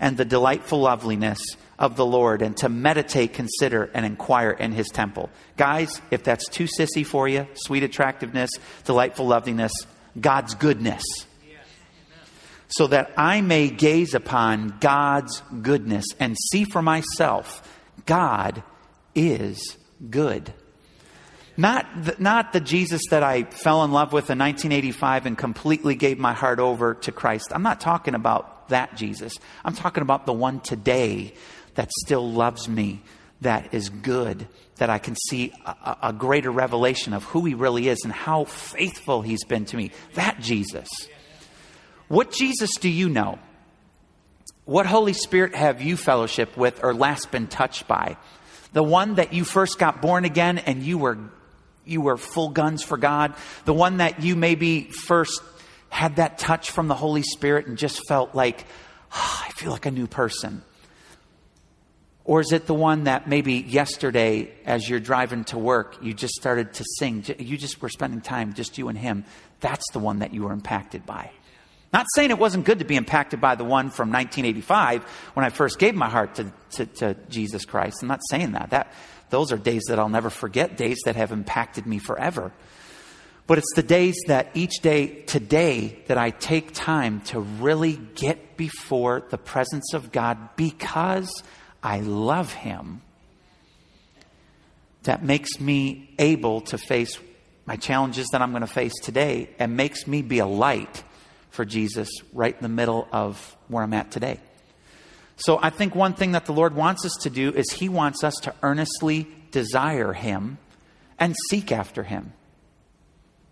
and 0.00 0.16
the 0.16 0.24
delightful 0.24 0.80
loveliness 0.80 1.38
of 1.78 1.96
the 1.96 2.04
Lord, 2.04 2.42
and 2.42 2.56
to 2.56 2.68
meditate, 2.68 3.34
consider, 3.34 3.90
and 3.94 4.04
inquire 4.04 4.50
in 4.50 4.72
his 4.72 4.88
temple. 4.88 5.30
Guys, 5.56 6.00
if 6.10 6.24
that's 6.24 6.48
too 6.48 6.64
sissy 6.64 7.06
for 7.06 7.28
you, 7.28 7.46
sweet 7.54 7.84
attractiveness, 7.84 8.50
delightful 8.84 9.26
loveliness, 9.26 9.72
God's 10.20 10.54
goodness. 10.54 11.04
So 12.68 12.86
that 12.88 13.12
I 13.16 13.40
may 13.40 13.68
gaze 13.68 14.14
upon 14.14 14.78
God's 14.80 15.42
goodness 15.62 16.06
and 16.18 16.36
see 16.50 16.64
for 16.64 16.82
myself 16.82 17.62
God 18.06 18.62
is 19.14 19.76
good. 20.10 20.52
Not 21.56 21.86
the, 22.04 22.16
not 22.18 22.52
the 22.52 22.60
Jesus 22.60 23.02
that 23.10 23.22
I 23.22 23.44
fell 23.44 23.84
in 23.84 23.92
love 23.92 24.12
with 24.12 24.28
in 24.30 24.38
1985 24.38 25.26
and 25.26 25.38
completely 25.38 25.94
gave 25.94 26.18
my 26.18 26.32
heart 26.32 26.58
over 26.58 26.94
to 26.94 27.12
Christ. 27.12 27.52
I'm 27.52 27.62
not 27.62 27.80
talking 27.80 28.14
about 28.14 28.68
that 28.70 28.96
Jesus. 28.96 29.34
I'm 29.64 29.74
talking 29.74 30.02
about 30.02 30.26
the 30.26 30.32
one 30.32 30.60
today 30.60 31.34
that 31.74 31.90
still 32.04 32.28
loves 32.28 32.68
me, 32.68 33.02
that 33.40 33.72
is 33.72 33.88
good, 33.88 34.48
that 34.76 34.90
I 34.90 34.98
can 34.98 35.14
see 35.28 35.52
a, 35.64 35.96
a 36.04 36.12
greater 36.12 36.50
revelation 36.50 37.12
of 37.12 37.22
who 37.24 37.44
he 37.44 37.54
really 37.54 37.88
is 37.88 38.00
and 38.02 38.12
how 38.12 38.44
faithful 38.44 39.22
he's 39.22 39.44
been 39.44 39.64
to 39.66 39.76
me. 39.76 39.92
That 40.14 40.40
Jesus. 40.40 40.88
What 42.14 42.30
Jesus 42.30 42.76
do 42.76 42.88
you 42.88 43.08
know? 43.08 43.40
What 44.66 44.86
Holy 44.86 45.14
Spirit 45.14 45.56
have 45.56 45.82
you 45.82 45.96
fellowship 45.96 46.56
with 46.56 46.78
or 46.84 46.94
last 46.94 47.32
been 47.32 47.48
touched 47.48 47.88
by? 47.88 48.16
The 48.72 48.84
one 48.84 49.16
that 49.16 49.32
you 49.32 49.42
first 49.42 49.80
got 49.80 50.00
born 50.00 50.24
again 50.24 50.58
and 50.58 50.84
you 50.84 50.96
were 50.96 51.18
you 51.84 52.00
were 52.00 52.16
full 52.16 52.50
guns 52.50 52.84
for 52.84 52.96
God, 52.96 53.34
the 53.64 53.74
one 53.74 53.96
that 53.96 54.22
you 54.22 54.36
maybe 54.36 54.84
first 54.84 55.42
had 55.88 56.14
that 56.16 56.38
touch 56.38 56.70
from 56.70 56.86
the 56.86 56.94
Holy 56.94 57.24
Spirit 57.24 57.66
and 57.66 57.76
just 57.76 58.00
felt 58.06 58.32
like, 58.32 58.64
oh, 59.12 59.44
I 59.48 59.50
feel 59.50 59.72
like 59.72 59.86
a 59.86 59.90
new 59.90 60.06
person? 60.06 60.62
Or 62.24 62.38
is 62.40 62.52
it 62.52 62.66
the 62.66 62.74
one 62.74 63.04
that 63.04 63.28
maybe 63.28 63.54
yesterday, 63.54 64.52
as 64.64 64.88
you're 64.88 65.00
driving 65.00 65.42
to 65.46 65.58
work, 65.58 65.98
you 66.00 66.14
just 66.14 66.34
started 66.34 66.74
to 66.74 66.84
sing? 67.00 67.24
You 67.40 67.58
just 67.58 67.82
were 67.82 67.88
spending 67.88 68.20
time, 68.20 68.54
just 68.54 68.78
you 68.78 68.86
and 68.86 68.96
him. 68.96 69.24
That's 69.58 69.84
the 69.92 69.98
one 69.98 70.20
that 70.20 70.32
you 70.32 70.44
were 70.44 70.52
impacted 70.52 71.04
by. 71.04 71.32
Not 71.94 72.06
saying 72.16 72.30
it 72.30 72.40
wasn't 72.40 72.64
good 72.64 72.80
to 72.80 72.84
be 72.84 72.96
impacted 72.96 73.40
by 73.40 73.54
the 73.54 73.62
one 73.62 73.88
from 73.88 74.10
1985 74.10 75.04
when 75.34 75.46
I 75.46 75.50
first 75.50 75.78
gave 75.78 75.94
my 75.94 76.08
heart 76.08 76.34
to, 76.34 76.52
to, 76.72 76.86
to 76.86 77.14
Jesus 77.28 77.64
Christ. 77.64 77.98
I'm 78.02 78.08
not 78.08 78.20
saying 78.28 78.50
that. 78.52 78.70
That 78.70 78.92
those 79.30 79.52
are 79.52 79.56
days 79.56 79.84
that 79.88 80.00
I'll 80.00 80.08
never 80.08 80.28
forget, 80.28 80.76
days 80.76 80.98
that 81.04 81.14
have 81.14 81.30
impacted 81.30 81.86
me 81.86 82.00
forever. 82.00 82.50
But 83.46 83.58
it's 83.58 83.72
the 83.76 83.84
days 83.84 84.16
that 84.26 84.50
each 84.54 84.80
day 84.82 85.06
today 85.06 86.02
that 86.08 86.18
I 86.18 86.30
take 86.30 86.72
time 86.74 87.20
to 87.26 87.38
really 87.38 88.00
get 88.16 88.56
before 88.56 89.22
the 89.30 89.38
presence 89.38 89.94
of 89.94 90.10
God 90.10 90.56
because 90.56 91.44
I 91.80 92.00
love 92.00 92.52
Him 92.52 93.02
that 95.04 95.22
makes 95.22 95.60
me 95.60 96.12
able 96.18 96.62
to 96.62 96.76
face 96.76 97.20
my 97.66 97.76
challenges 97.76 98.26
that 98.32 98.42
I'm 98.42 98.50
going 98.50 98.62
to 98.62 98.66
face 98.66 98.94
today 99.00 99.50
and 99.60 99.76
makes 99.76 100.08
me 100.08 100.22
be 100.22 100.40
a 100.40 100.46
light 100.46 101.04
for 101.54 101.64
Jesus 101.64 102.10
right 102.32 102.54
in 102.54 102.62
the 102.62 102.68
middle 102.68 103.06
of 103.12 103.56
where 103.68 103.82
I'm 103.82 103.94
at 103.94 104.10
today. 104.10 104.40
So 105.36 105.58
I 105.62 105.70
think 105.70 105.94
one 105.94 106.14
thing 106.14 106.32
that 106.32 106.46
the 106.46 106.52
Lord 106.52 106.74
wants 106.74 107.04
us 107.04 107.14
to 107.22 107.30
do 107.30 107.50
is 107.50 107.70
He 107.70 107.88
wants 107.88 108.22
us 108.22 108.34
to 108.42 108.54
earnestly 108.62 109.26
desire 109.50 110.12
Him 110.12 110.58
and 111.18 111.34
seek 111.50 111.72
after 111.72 112.02
Him. 112.02 112.32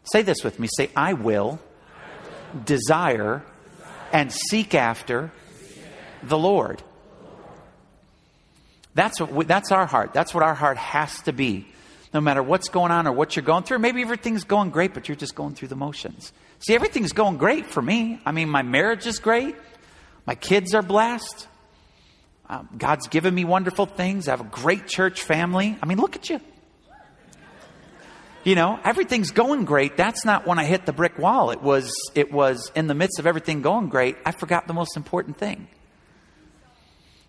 Say 0.04 0.22
this 0.22 0.42
with 0.42 0.58
me. 0.58 0.68
Say, 0.76 0.90
I 0.96 1.12
will, 1.12 1.60
desire, 2.64 3.44
and 4.12 4.32
seek 4.32 4.74
after 4.74 5.30
the 6.22 6.38
Lord. 6.38 6.82
That's, 8.94 9.20
what 9.20 9.32
we, 9.32 9.44
that's 9.44 9.72
our 9.72 9.86
heart. 9.86 10.12
That's 10.12 10.34
what 10.34 10.42
our 10.42 10.54
heart 10.54 10.76
has 10.76 11.22
to 11.22 11.32
be. 11.32 11.66
No 12.12 12.20
matter 12.20 12.42
what's 12.42 12.68
going 12.68 12.92
on 12.92 13.06
or 13.06 13.12
what 13.12 13.36
you're 13.36 13.44
going 13.44 13.64
through. 13.64 13.78
Maybe 13.78 14.02
everything's 14.02 14.44
going 14.44 14.70
great, 14.70 14.92
but 14.92 15.08
you're 15.08 15.16
just 15.16 15.34
going 15.34 15.54
through 15.54 15.68
the 15.68 15.76
motions. 15.76 16.32
See, 16.58 16.74
everything's 16.74 17.12
going 17.12 17.38
great 17.38 17.66
for 17.66 17.80
me. 17.80 18.20
I 18.26 18.32
mean, 18.32 18.48
my 18.48 18.62
marriage 18.62 19.06
is 19.06 19.18
great. 19.18 19.56
My 20.26 20.34
kids 20.34 20.74
are 20.74 20.82
blessed. 20.82 21.48
Um, 22.48 22.68
God's 22.76 23.08
given 23.08 23.34
me 23.34 23.44
wonderful 23.44 23.86
things. 23.86 24.28
I 24.28 24.32
have 24.32 24.42
a 24.42 24.44
great 24.44 24.86
church 24.86 25.22
family. 25.22 25.76
I 25.82 25.86
mean, 25.86 25.98
look 25.98 26.16
at 26.16 26.28
you. 26.28 26.40
You 28.44 28.56
know, 28.56 28.78
everything's 28.84 29.30
going 29.30 29.64
great. 29.64 29.96
That's 29.96 30.24
not 30.24 30.46
when 30.46 30.58
I 30.58 30.64
hit 30.64 30.84
the 30.84 30.92
brick 30.92 31.16
wall. 31.16 31.50
It 31.50 31.62
was, 31.62 31.94
it 32.14 32.32
was 32.32 32.72
in 32.74 32.88
the 32.88 32.94
midst 32.94 33.20
of 33.20 33.26
everything 33.26 33.62
going 33.62 33.88
great, 33.88 34.16
I 34.26 34.32
forgot 34.32 34.66
the 34.66 34.74
most 34.74 34.96
important 34.96 35.36
thing. 35.36 35.68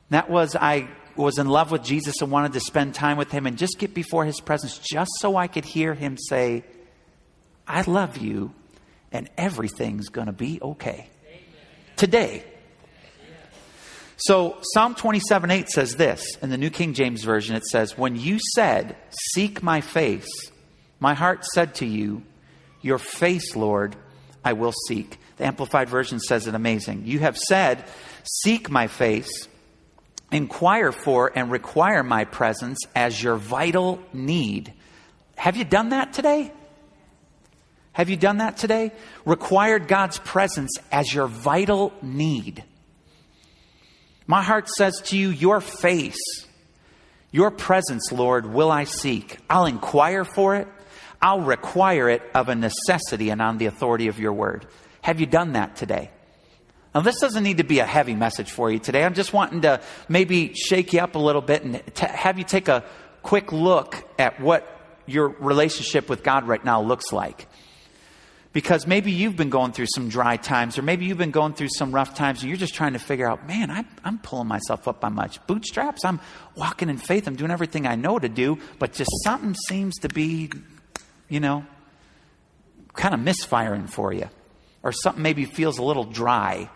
That 0.09 0.29
was 0.29 0.55
I 0.55 0.89
was 1.15 1.37
in 1.37 1.47
love 1.47 1.71
with 1.71 1.83
Jesus 1.83 2.21
and 2.21 2.31
wanted 2.31 2.53
to 2.53 2.59
spend 2.59 2.95
time 2.95 3.17
with 3.17 3.31
him 3.31 3.45
and 3.45 3.57
just 3.57 3.77
get 3.77 3.93
before 3.93 4.25
his 4.25 4.39
presence 4.39 4.79
just 4.79 5.11
so 5.19 5.35
I 5.35 5.47
could 5.47 5.65
hear 5.65 5.93
him 5.93 6.17
say, 6.17 6.63
I 7.67 7.81
love 7.81 8.17
you 8.17 8.53
and 9.11 9.29
everything's 9.37 10.09
going 10.09 10.27
to 10.27 10.33
be 10.33 10.59
okay. 10.61 11.07
Today, 11.95 12.43
so 14.17 14.57
Psalm 14.73 14.95
27 14.95 15.51
8 15.51 15.69
says 15.69 15.95
this 15.95 16.37
in 16.41 16.49
the 16.49 16.57
New 16.57 16.69
King 16.69 16.93
James 16.93 17.23
Version 17.23 17.55
it 17.55 17.65
says, 17.65 17.97
When 17.97 18.15
you 18.15 18.39
said, 18.55 18.95
Seek 19.33 19.61
my 19.61 19.81
face, 19.81 20.29
my 20.99 21.13
heart 21.13 21.45
said 21.45 21.75
to 21.75 21.85
you, 21.85 22.23
Your 22.81 22.97
face, 22.97 23.55
Lord, 23.55 23.95
I 24.43 24.53
will 24.53 24.73
seek. 24.87 25.19
The 25.37 25.45
Amplified 25.45 25.89
Version 25.89 26.19
says 26.19 26.47
it 26.47 26.55
amazing. 26.55 27.03
You 27.05 27.19
have 27.19 27.37
said, 27.37 27.85
Seek 28.23 28.69
my 28.69 28.87
face, 28.87 29.47
inquire 30.35 30.91
for 30.91 31.31
and 31.35 31.51
require 31.51 32.03
my 32.03 32.25
presence 32.25 32.79
as 32.95 33.21
your 33.21 33.35
vital 33.35 33.99
need. 34.13 34.73
Have 35.35 35.57
you 35.57 35.63
done 35.63 35.89
that 35.89 36.13
today? 36.13 36.51
Have 37.93 38.09
you 38.09 38.17
done 38.17 38.37
that 38.37 38.57
today? 38.57 38.91
Required 39.25 39.87
God's 39.87 40.17
presence 40.19 40.71
as 40.91 41.13
your 41.13 41.27
vital 41.27 41.93
need. 42.01 42.63
My 44.25 44.41
heart 44.41 44.69
says 44.69 45.01
to 45.05 45.17
you, 45.17 45.29
Your 45.29 45.61
face, 45.61 46.47
your 47.31 47.51
presence, 47.51 48.11
Lord, 48.11 48.45
will 48.45 48.71
I 48.71 48.85
seek. 48.85 49.37
I'll 49.49 49.65
inquire 49.65 50.23
for 50.23 50.55
it. 50.55 50.67
I'll 51.21 51.41
require 51.41 52.09
it 52.09 52.21
of 52.33 52.49
a 52.49 52.55
necessity 52.55 53.29
and 53.29 53.41
on 53.41 53.57
the 53.57 53.67
authority 53.67 54.07
of 54.07 54.19
your 54.19 54.33
word. 54.33 54.67
Have 55.01 55.19
you 55.19 55.25
done 55.25 55.53
that 55.53 55.75
today? 55.75 56.09
Now, 56.93 57.01
this 57.01 57.19
doesn't 57.19 57.43
need 57.43 57.57
to 57.57 57.63
be 57.63 57.79
a 57.79 57.85
heavy 57.85 58.13
message 58.13 58.51
for 58.51 58.71
you 58.71 58.79
today. 58.79 59.03
I'm 59.03 59.15
just 59.15 59.33
wanting 59.33 59.61
to 59.61 59.81
maybe 60.07 60.53
shake 60.53 60.93
you 60.93 60.99
up 60.99 61.15
a 61.15 61.19
little 61.19 61.41
bit 61.41 61.63
and 61.63 61.81
t- 61.95 62.05
have 62.05 62.37
you 62.37 62.43
take 62.43 62.67
a 62.67 62.83
quick 63.23 63.51
look 63.51 63.95
at 64.19 64.39
what 64.39 64.67
your 65.05 65.29
relationship 65.29 66.09
with 66.09 66.23
God 66.23 66.47
right 66.47 66.63
now 66.63 66.81
looks 66.81 67.11
like 67.11 67.47
because 68.53 68.85
maybe 68.85 69.11
you've 69.11 69.35
been 69.35 69.49
going 69.49 69.71
through 69.71 69.87
some 69.93 70.09
dry 70.09 70.37
times, 70.37 70.77
or 70.77 70.83
maybe 70.83 71.05
you've 71.05 71.17
been 71.17 71.31
going 71.31 71.53
through 71.53 71.69
some 71.75 71.91
rough 71.91 72.13
times, 72.13 72.41
and 72.41 72.49
you're 72.49 72.57
just 72.57 72.75
trying 72.75 72.93
to 72.93 72.99
figure 72.99 73.27
out, 73.27 73.47
man, 73.47 73.71
I'm, 73.71 73.87
I'm 74.03 74.19
pulling 74.19 74.47
myself 74.47 74.87
up 74.87 75.01
by 75.01 75.09
my 75.09 75.27
bootstraps. 75.47 76.05
I'm 76.05 76.21
walking 76.55 76.87
in 76.87 76.97
faith. 76.97 77.27
I'm 77.27 77.35
doing 77.35 77.49
everything 77.49 77.87
I 77.87 77.95
know 77.95 78.19
to 78.19 78.29
do, 78.29 78.59
but 78.77 78.93
just 78.93 79.09
something 79.23 79.55
seems 79.67 79.95
to 80.01 80.07
be, 80.07 80.51
you 81.29 81.39
know, 81.39 81.65
kind 82.93 83.15
of 83.15 83.19
misfiring 83.19 83.87
for 83.87 84.13
you, 84.13 84.29
or 84.83 84.91
something 84.91 85.23
maybe 85.23 85.45
feels 85.45 85.79
a 85.79 85.83
little 85.83 86.03
dry. 86.03 86.69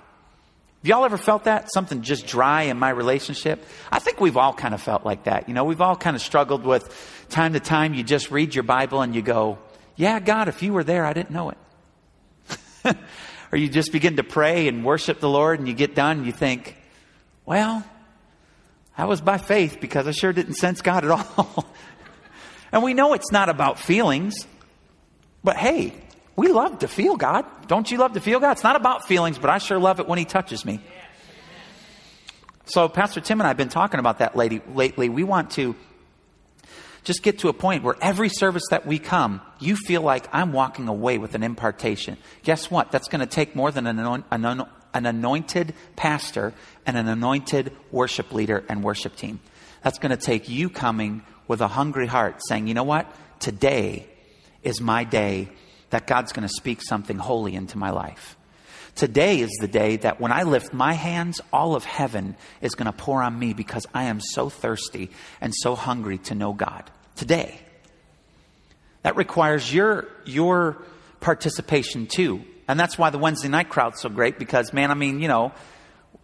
Have 0.81 0.89
y'all 0.89 1.05
ever 1.05 1.17
felt 1.17 1.45
that? 1.45 1.71
Something 1.73 2.03
just 2.03 2.27
dry 2.27 2.63
in 2.63 2.77
my 2.77 2.89
relationship? 2.89 3.65
I 3.91 3.99
think 3.99 4.21
we've 4.21 4.37
all 4.37 4.53
kind 4.53 4.73
of 4.73 4.81
felt 4.81 5.05
like 5.05 5.23
that. 5.23 5.47
You 5.47 5.55
know, 5.55 5.63
we've 5.63 5.81
all 5.81 5.95
kind 5.95 6.15
of 6.15 6.21
struggled 6.21 6.63
with 6.63 7.25
time 7.29 7.53
to 7.53 7.59
time. 7.59 7.95
You 7.95 8.03
just 8.03 8.29
read 8.29 8.53
your 8.53 8.63
Bible 8.63 9.01
and 9.01 9.15
you 9.15 9.23
go, 9.23 9.57
yeah, 9.95 10.19
God, 10.19 10.47
if 10.47 10.61
you 10.61 10.73
were 10.73 10.83
there, 10.83 11.03
I 11.03 11.13
didn't 11.13 11.31
know 11.31 11.49
it. 11.49 11.57
or 13.51 13.57
you 13.57 13.67
just 13.69 13.91
begin 13.91 14.17
to 14.17 14.23
pray 14.23 14.67
and 14.67 14.85
worship 14.85 15.19
the 15.19 15.29
Lord 15.29 15.57
and 15.57 15.67
you 15.67 15.73
get 15.73 15.95
done 15.95 16.17
and 16.17 16.25
you 16.27 16.31
think, 16.31 16.77
well, 17.45 17.83
that 18.97 19.07
was 19.07 19.19
by 19.19 19.39
faith 19.39 19.79
because 19.81 20.07
I 20.07 20.11
sure 20.11 20.31
didn't 20.31 20.55
sense 20.55 20.81
God 20.81 21.05
at 21.05 21.11
all. 21.11 21.65
and 22.71 22.83
we 22.83 22.93
know 22.93 23.13
it's 23.13 23.31
not 23.31 23.49
about 23.49 23.79
feelings, 23.79 24.45
but 25.43 25.57
hey, 25.57 25.93
we 26.37 26.49
love 26.49 26.79
to 26.79 26.87
feel 26.87 27.17
God. 27.17 27.45
Don't 27.67 27.91
you 27.91 27.97
love 27.97 28.13
to 28.13 28.21
feel 28.21 28.39
God? 28.39 28.51
It's 28.51 28.63
not 28.63 28.75
about 28.75 29.07
feelings, 29.07 29.39
but 29.39 29.49
I 29.49 29.57
sure 29.57 29.79
love 29.79 29.99
it 29.99 30.07
when 30.07 30.19
He 30.19 30.25
touches 30.25 30.63
me. 30.63 30.79
So, 32.65 32.87
Pastor 32.87 33.21
Tim 33.21 33.41
and 33.41 33.47
I 33.47 33.49
have 33.49 33.57
been 33.57 33.69
talking 33.69 33.99
about 33.99 34.19
that 34.19 34.35
lately. 34.35 35.09
We 35.09 35.23
want 35.23 35.51
to 35.51 35.75
just 37.03 37.23
get 37.23 37.39
to 37.39 37.47
a 37.47 37.53
point 37.53 37.83
where 37.83 37.95
every 38.01 38.29
service 38.29 38.65
that 38.69 38.85
we 38.85 38.99
come, 38.99 39.41
you 39.59 39.75
feel 39.75 40.01
like 40.01 40.27
I'm 40.31 40.51
walking 40.51 40.87
away 40.87 41.17
with 41.17 41.33
an 41.33 41.41
impartation. 41.41 42.17
Guess 42.43 42.69
what? 42.69 42.91
That's 42.91 43.07
going 43.07 43.21
to 43.21 43.25
take 43.25 43.55
more 43.55 43.71
than 43.71 43.87
an, 43.87 44.23
an 44.29 45.05
anointed 45.05 45.73
pastor 45.95 46.53
and 46.85 46.97
an 46.97 47.07
anointed 47.07 47.71
worship 47.91 48.31
leader 48.31 48.63
and 48.69 48.83
worship 48.83 49.15
team. 49.15 49.39
That's 49.81 49.97
going 49.97 50.11
to 50.11 50.17
take 50.17 50.49
you 50.49 50.69
coming 50.69 51.23
with 51.47 51.61
a 51.61 51.67
hungry 51.69 52.07
heart 52.07 52.41
saying, 52.47 52.67
you 52.67 52.73
know 52.73 52.83
what? 52.83 53.11
Today 53.39 54.07
is 54.61 54.81
my 54.81 55.05
day 55.05 55.49
that 55.89 56.07
God's 56.07 56.33
going 56.33 56.47
to 56.47 56.53
speak 56.53 56.81
something 56.81 57.17
holy 57.17 57.55
into 57.55 57.77
my 57.77 57.91
life. 57.91 58.37
Today 58.95 59.41
is 59.41 59.51
the 59.61 59.67
day 59.67 59.97
that 59.97 60.19
when 60.19 60.31
I 60.31 60.43
lift 60.43 60.73
my 60.73 60.93
hands, 60.93 61.39
all 61.53 61.75
of 61.75 61.85
heaven 61.85 62.35
is 62.61 62.73
going 62.73 62.87
to 62.87 62.91
pour 62.91 63.21
on 63.21 63.37
me 63.37 63.53
because 63.53 63.85
I 63.93 64.05
am 64.05 64.19
so 64.19 64.49
thirsty 64.49 65.11
and 65.39 65.53
so 65.53 65.75
hungry 65.75 66.17
to 66.19 66.35
know 66.35 66.51
God. 66.51 66.89
Today. 67.15 67.59
That 69.03 69.15
requires 69.15 69.71
your, 69.71 70.07
your 70.25 70.77
participation 71.19 72.07
too. 72.07 72.43
And 72.67 72.79
that's 72.79 72.97
why 72.97 73.11
the 73.11 73.17
Wednesday 73.19 73.47
night 73.47 73.69
crowd's 73.69 74.01
so 74.01 74.09
great 74.09 74.39
because, 74.39 74.73
man, 74.73 74.91
I 74.91 74.95
mean, 74.95 75.19
you 75.19 75.27
know, 75.27 75.53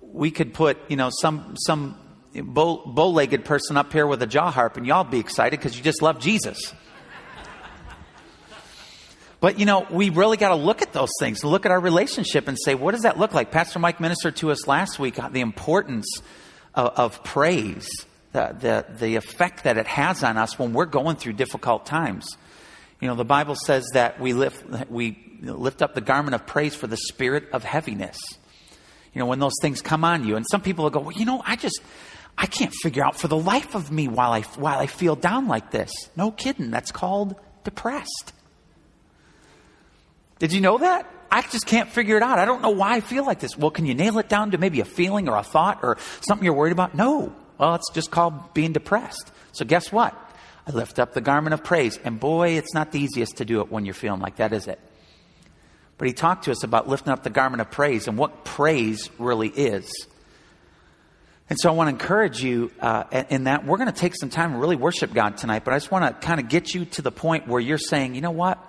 we 0.01 0.31
could 0.31 0.53
put, 0.53 0.77
you 0.89 0.97
know, 0.97 1.09
some, 1.11 1.55
some 1.57 1.95
bow, 2.33 2.83
bow-legged 2.85 3.45
person 3.45 3.77
up 3.77 3.93
here 3.93 4.05
with 4.05 4.21
a 4.23 4.27
jaw 4.27 4.51
harp 4.51 4.77
and 4.77 4.85
y'all 4.85 5.03
be 5.03 5.19
excited 5.19 5.59
because 5.59 5.77
you 5.77 5.83
just 5.83 6.01
love 6.01 6.19
Jesus. 6.19 6.73
But 9.43 9.59
you 9.59 9.65
know, 9.65 9.85
we 9.89 10.09
really 10.09 10.37
got 10.37 10.49
to 10.49 10.55
look 10.55 10.81
at 10.81 10.93
those 10.93 11.09
things, 11.19 11.43
look 11.43 11.65
at 11.65 11.71
our 11.73 11.79
relationship 11.81 12.47
and 12.47 12.57
say, 12.57 12.75
what 12.75 12.93
does 12.93 13.01
that 13.01 13.19
look 13.19 13.33
like? 13.33 13.51
Pastor 13.51 13.77
Mike 13.77 13.99
ministered 13.99 14.37
to 14.37 14.51
us 14.51 14.67
last 14.67 14.99
week 14.99 15.21
on 15.21 15.33
the 15.33 15.41
importance 15.41 16.21
of, 16.73 16.93
of 16.95 17.23
praise, 17.25 17.89
the, 18.31 18.55
the, 18.57 18.85
the 18.99 19.15
effect 19.17 19.65
that 19.65 19.77
it 19.77 19.85
has 19.85 20.23
on 20.23 20.37
us 20.37 20.57
when 20.57 20.71
we're 20.71 20.85
going 20.85 21.17
through 21.17 21.33
difficult 21.33 21.85
times. 21.85 22.37
You 23.01 23.09
know, 23.09 23.15
the 23.15 23.25
Bible 23.25 23.55
says 23.55 23.85
that 23.91 24.17
we 24.17 24.31
lift, 24.31 24.89
we 24.89 25.17
lift 25.41 25.81
up 25.81 25.93
the 25.93 25.99
garment 25.99 26.35
of 26.35 26.47
praise 26.47 26.73
for 26.73 26.87
the 26.87 26.95
spirit 26.95 27.49
of 27.51 27.65
heaviness. 27.65 28.17
You 29.13 29.19
know, 29.19 29.25
when 29.25 29.39
those 29.39 29.57
things 29.61 29.81
come 29.81 30.05
on 30.05 30.25
you. 30.25 30.37
And 30.37 30.45
some 30.49 30.61
people 30.61 30.83
will 30.83 30.91
go, 30.91 31.01
well, 31.01 31.11
you 31.11 31.25
know, 31.25 31.43
I 31.45 31.57
just, 31.57 31.81
I 32.37 32.45
can't 32.45 32.73
figure 32.81 33.03
out 33.03 33.17
for 33.17 33.27
the 33.27 33.35
life 33.35 33.75
of 33.75 33.91
me 33.91 34.07
while 34.07 34.31
I, 34.31 34.43
while 34.55 34.79
I 34.79 34.87
feel 34.87 35.17
down 35.17 35.49
like 35.49 35.69
this. 35.69 35.91
No 36.15 36.31
kidding. 36.31 36.71
That's 36.71 36.93
called 36.93 37.35
depressed. 37.65 38.31
Did 40.43 40.51
you 40.51 40.59
know 40.59 40.77
that? 40.77 41.09
I 41.31 41.41
just 41.41 41.65
can't 41.65 41.87
figure 41.87 42.17
it 42.17 42.21
out. 42.21 42.37
I 42.37 42.43
don't 42.43 42.61
know 42.61 42.71
why 42.71 42.95
I 42.95 42.99
feel 42.99 43.25
like 43.25 43.39
this. 43.39 43.57
Well, 43.57 43.71
can 43.71 43.85
you 43.85 43.93
nail 43.93 44.19
it 44.19 44.27
down 44.27 44.51
to 44.51 44.57
maybe 44.57 44.81
a 44.81 44.85
feeling 44.85 45.29
or 45.29 45.37
a 45.37 45.41
thought 45.41 45.79
or 45.83 45.95
something 46.19 46.43
you're 46.43 46.53
worried 46.53 46.73
about? 46.73 46.93
No. 46.93 47.33
Well, 47.57 47.75
it's 47.75 47.89
just 47.93 48.11
called 48.11 48.53
being 48.53 48.73
depressed. 48.73 49.31
So 49.53 49.63
guess 49.63 49.89
what? 49.89 50.13
I 50.67 50.71
lift 50.71 50.99
up 50.99 51.13
the 51.13 51.21
garment 51.21 51.53
of 51.53 51.63
praise. 51.63 51.97
And 52.03 52.19
boy, 52.19 52.57
it's 52.57 52.73
not 52.73 52.91
the 52.91 52.99
easiest 52.99 53.37
to 53.37 53.45
do 53.45 53.61
it 53.61 53.71
when 53.71 53.85
you're 53.85 53.93
feeling 53.93 54.19
like 54.19 54.35
that, 54.35 54.51
is 54.51 54.67
it? 54.67 54.81
But 55.97 56.09
he 56.09 56.13
talked 56.13 56.43
to 56.43 56.51
us 56.51 56.65
about 56.65 56.89
lifting 56.89 57.13
up 57.13 57.23
the 57.23 57.29
garment 57.29 57.61
of 57.61 57.71
praise 57.71 58.09
and 58.09 58.17
what 58.17 58.43
praise 58.43 59.09
really 59.17 59.47
is. 59.47 59.89
And 61.49 61.57
so 61.57 61.69
I 61.69 61.71
want 61.71 61.87
to 61.87 61.91
encourage 61.91 62.43
you 62.43 62.69
uh, 62.81 63.05
in 63.29 63.45
that 63.45 63.65
we're 63.65 63.77
going 63.77 63.89
to 63.89 63.97
take 63.97 64.13
some 64.13 64.29
time 64.29 64.51
and 64.51 64.59
really 64.59 64.75
worship 64.75 65.13
God 65.13 65.37
tonight, 65.37 65.63
but 65.63 65.73
I 65.73 65.77
just 65.77 65.89
want 65.89 66.03
to 66.03 66.27
kind 66.27 66.41
of 66.41 66.49
get 66.49 66.73
you 66.73 66.83
to 66.83 67.01
the 67.01 67.11
point 67.11 67.47
where 67.47 67.61
you're 67.61 67.77
saying, 67.77 68.15
you 68.15 68.19
know 68.19 68.31
what? 68.31 68.59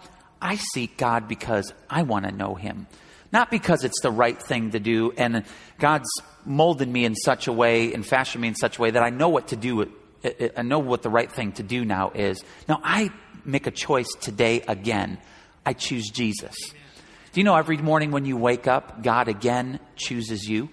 I 0.45 0.57
seek 0.57 0.99
God 0.99 1.27
because 1.27 1.73
I 1.89 2.03
want 2.03 2.27
to 2.27 2.31
know 2.31 2.55
Him. 2.55 2.87
Not 3.33 3.51
because 3.51 3.83
it's 3.83 4.01
the 4.03 4.11
right 4.11 4.41
thing 4.41 4.73
to 4.73 4.79
do, 4.79 5.11
and 5.17 5.45
God's 5.79 6.09
molded 6.45 6.89
me 6.89 7.07
in 7.07 7.17
such 7.17 7.49
a 7.49 7.53
way 7.53 7.95
and 7.95 8.07
fashioned 8.07 8.43
me 8.43 8.49
in 8.49 8.55
such 8.55 8.79
a 8.79 8.83
way 8.83 8.91
that 8.91 9.03
I 9.03 9.09
know 9.09 9.31
what 9.31 9.49
to 9.49 9.57
do. 9.57 9.83
Uh, 9.83 9.87
uh, 10.23 10.49
I 10.59 10.63
know 10.63 10.81
what 10.81 11.03
the 11.03 11.09
right 11.09 11.33
thing 11.33 11.53
to 11.53 11.63
do 11.63 11.87
now 11.87 12.11
is. 12.15 12.45
Now 12.69 12.79
I 12.85 13.11
make 13.47 13.67
a 13.67 13.71
choice 13.71 14.07
today 14.21 14.61
again. 14.69 15.17
I 15.65 15.73
choose 15.73 16.11
Jesus. 16.11 16.55
Do 17.33 17.41
you 17.41 17.45
know 17.45 17.57
every 17.57 17.79
morning 17.79 18.11
when 18.11 18.27
you 18.27 18.37
wake 18.37 18.69
up, 18.69 19.03
God 19.03 19.29
again 19.29 19.81
chooses 19.97 20.47
you? 20.47 20.69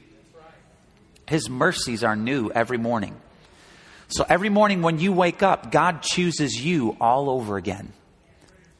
His 1.28 1.50
mercies 1.50 2.04
are 2.04 2.18
new 2.18 2.51
every 2.51 2.78
morning. 2.78 3.16
So 4.10 4.25
every 4.28 4.50
morning 4.50 4.82
when 4.82 5.00
you 5.00 5.13
wake 5.13 5.42
up, 5.42 5.72
God 5.72 6.04
chooses 6.04 6.54
you 6.63 6.98
all 7.00 7.30
over 7.30 7.56
again 7.56 7.94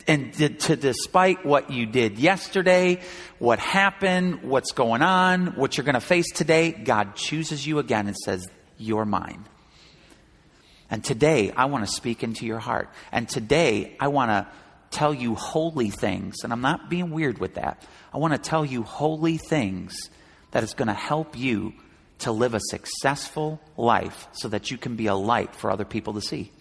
and 0.08 0.34
to, 0.34 0.75
despite 0.75 1.46
what 1.46 1.72
you 1.72 1.85
did 1.85 2.18
yesterday, 2.18 3.01
what 3.40 3.59
happened, 3.59 4.44
what's 4.44 4.72
going 4.72 5.01
on, 5.01 5.48
what 5.55 5.77
you're 5.77 5.85
going 5.85 5.96
to 5.96 6.01
face 6.01 6.31
today, 6.31 6.72
God 6.72 7.16
chooses 7.16 7.66
you 7.66 7.79
again 7.79 8.07
and 8.07 8.16
says, 8.16 8.48
You're 8.77 9.05
mine. 9.05 9.46
And 10.90 11.03
today, 11.03 11.51
I 11.51 11.66
want 11.66 11.85
to 11.85 11.92
speak 11.92 12.22
into 12.22 12.46
your 12.46 12.59
heart. 12.59 12.90
And 13.11 13.27
today, 13.27 13.96
I 14.00 14.09
want 14.09 14.29
to 14.31 14.48
tell 14.92 15.14
you 15.14 15.35
holy 15.35 15.90
things. 15.90 16.44
And 16.44 16.51
I'm 16.51 16.61
not 16.61 16.90
being 16.90 17.11
weird 17.11 17.40
with 17.40 17.55
that. 17.55 17.81
I 18.14 18.18
want 18.18 18.33
to 18.33 18.40
tell 18.40 18.66
you 18.66 18.83
holy 18.83 19.37
things 19.37 20.09
that 20.51 20.64
is 20.64 20.74
going 20.74 20.90
to 20.90 20.94
help 20.94 21.37
you 21.37 21.74
to 22.20 22.31
live 22.31 22.53
a 22.53 22.59
successful 22.59 23.61
life 23.77 24.27
so 24.33 24.50
that 24.50 24.70
you 24.70 24.77
can 24.77 24.96
be 24.96 25.07
a 25.07 25.16
light 25.16 25.55
for 25.55 25.72
other 25.72 25.85
people 25.85 26.14
to 26.14 26.22
see. 26.22 26.51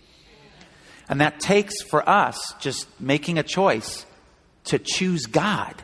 And 1.11 1.20
that 1.20 1.40
takes 1.40 1.83
for 1.83 2.09
us 2.09 2.55
just 2.61 2.87
making 3.01 3.37
a 3.37 3.42
choice 3.42 4.07
to 4.66 4.79
choose 4.79 5.27
God. 5.27 5.75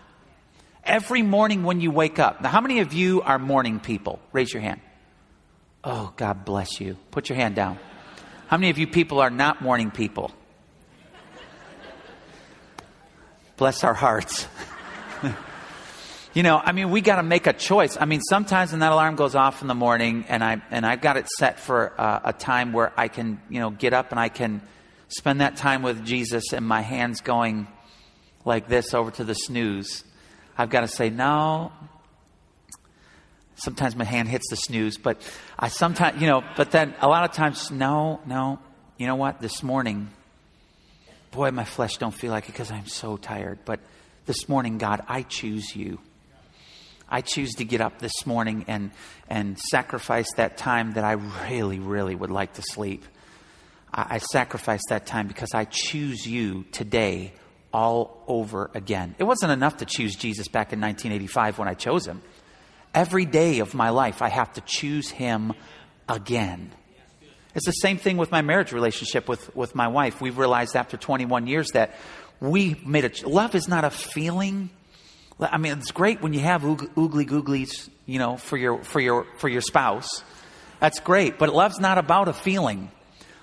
Every 0.85 1.23
morning 1.23 1.65
when 1.65 1.81
you 1.81 1.91
wake 1.91 2.21
up. 2.21 2.41
Now, 2.41 2.51
how 2.51 2.61
many 2.61 2.79
of 2.79 2.93
you 2.93 3.23
are 3.23 3.37
morning 3.37 3.81
people? 3.81 4.21
Raise 4.33 4.53
your 4.53 4.63
hand. 4.63 4.81
Oh, 5.83 6.13
God 6.17 6.45
bless 6.45 6.81
you. 6.81 6.97
Put 7.11 7.29
your 7.29 7.35
hand 7.35 7.57
down. 7.57 7.77
How 8.47 8.57
many 8.57 8.71
of 8.71 8.79
you 8.79 8.87
people 8.87 9.19
are 9.19 9.29
not 9.29 9.61
morning 9.61 9.91
people? 9.91 10.31
Bless 13.57 13.83
our 13.83 13.95
hearts. 13.95 14.47
you 16.35 16.45
know, 16.45 16.63
I 16.65 16.71
mean, 16.71 16.91
we 16.91 17.01
got 17.01 17.17
to 17.17 17.25
make 17.25 17.49
a 17.49 17.53
choice. 17.53 17.97
I 18.01 18.05
mean, 18.05 18.21
sometimes 18.21 18.71
when 18.71 18.79
that 18.79 18.93
alarm 18.93 19.17
goes 19.17 19.35
off 19.35 19.61
in 19.61 19.67
the 19.67 19.75
morning, 19.75 20.25
and 20.29 20.45
I 20.45 20.63
and 20.71 20.87
I've 20.87 21.01
got 21.01 21.17
it 21.17 21.27
set 21.37 21.59
for 21.59 22.01
uh, 22.01 22.21
a 22.27 22.33
time 22.33 22.73
where 22.73 22.93
I 22.97 23.09
can, 23.09 23.41
you 23.51 23.59
know, 23.59 23.71
get 23.71 23.93
up 23.93 24.13
and 24.13 24.21
I 24.21 24.29
can 24.29 24.63
spend 25.09 25.41
that 25.41 25.57
time 25.57 25.83
with 25.83 26.05
Jesus 26.05 26.53
and 26.53 26.67
my 26.67 26.81
hands 26.81 27.21
going 27.21 27.67
like 28.45 28.69
this 28.69 28.95
over 28.95 29.11
to 29.13 29.25
the 29.25 29.35
snooze, 29.35 30.05
I've 30.57 30.71
got 30.71 30.81
to 30.81 30.89
say, 30.89 31.11
no. 31.11 31.73
Sometimes 33.57 33.97
my 33.97 34.05
hand 34.05 34.29
hits 34.29 34.49
the 34.51 34.57
snooze, 34.57 34.99
but 34.99 35.21
I 35.59 35.69
sometimes, 35.69 36.21
you 36.21 36.27
know, 36.27 36.43
but 36.57 36.71
then 36.71 36.95
a 37.01 37.09
lot 37.09 37.25
of 37.25 37.33
times, 37.33 37.71
no, 37.71 38.21
no. 38.27 38.59
You 38.99 39.07
know 39.07 39.17
what? 39.17 39.41
This 39.41 39.63
morning, 39.63 40.11
boy, 41.31 41.51
my 41.51 41.65
flesh 41.65 41.97
don't 41.99 42.15
feel 42.15 42.31
like 42.31 42.45
it 42.45 42.53
because 42.53 42.71
I'm 42.71 42.87
so 42.87 43.17
tired. 43.17 43.59
But 43.65 43.81
this 44.27 44.49
morning, 44.49 44.79
God, 44.79 45.03
I 45.09 45.23
choose 45.23 45.75
you. 45.75 45.99
I 47.09 47.21
choose 47.21 47.53
to 47.55 47.65
get 47.65 47.81
up 47.81 47.99
this 47.99 48.27
morning 48.27 48.65
and, 48.69 48.91
and 49.29 49.59
sacrifice 49.59 50.27
that 50.37 50.57
time 50.57 50.95
that 50.95 51.05
I 51.05 51.13
really, 51.49 51.79
really 51.79 52.15
would 52.15 52.31
like 52.31 52.55
to 52.55 52.63
sleep. 52.63 53.05
I, 53.97 54.07
I 54.17 54.19
sacrifice 54.19 54.83
that 54.91 55.07
time 55.07 55.27
because 55.27 55.51
I 55.55 55.65
choose 55.65 56.27
you 56.27 56.65
today 56.71 57.33
all 57.73 58.23
over 58.29 58.71
again. 58.75 59.17
It 59.19 59.25
wasn't 59.25 59.53
enough 59.53 59.79
to 59.79 59.87
choose 59.87 60.15
Jesus 60.15 60.49
back 60.49 60.73
in 60.73 60.81
1985 60.81 61.59
when 61.59 61.69
I 61.69 61.75
chose 61.75 62.07
him. 62.07 62.23
Every 62.95 63.25
day 63.25 63.59
of 63.59 63.75
my 63.75 63.91
life, 63.91 64.23
I 64.23 64.29
have 64.29 64.53
to 64.55 64.61
choose 64.61 65.11
him 65.11 65.53
again. 66.09 66.73
It's 67.55 67.67
the 67.67 67.73
same 67.73 67.99
thing 67.99 68.19
with 68.19 68.31
my 68.31 68.43
marriage 68.43 68.73
relationship 68.73 69.29
with, 69.29 69.55
with 69.57 69.75
my 69.75 69.89
wife. 69.89 70.21
We've 70.21 70.37
realized 70.39 70.77
after 70.77 70.97
21 70.97 71.47
years 71.47 71.69
that 71.73 71.95
we 72.41 72.81
made 72.85 73.05
a 73.05 73.29
love 73.29 73.55
is 73.55 73.67
not 73.67 73.85
a 73.85 73.91
feeling. 73.91 74.71
I 75.41 75.59
mean, 75.59 75.79
it's 75.79 75.91
great 75.91 76.23
when 76.23 76.33
you 76.33 76.41
have 76.41 76.63
oogly 76.63 77.27
googlies, 77.27 77.89
you 78.05 78.19
know, 78.19 78.37
for 78.37 78.57
your 78.57 78.83
for 78.85 79.01
your 79.01 79.27
for 79.39 79.49
your 79.49 79.61
spouse. 79.61 80.23
That's 80.81 81.01
great, 81.01 81.39
but 81.39 81.49
love's 81.55 81.81
not 81.81 81.99
about 81.99 82.29
a 82.29 82.33
feeling. 82.35 82.91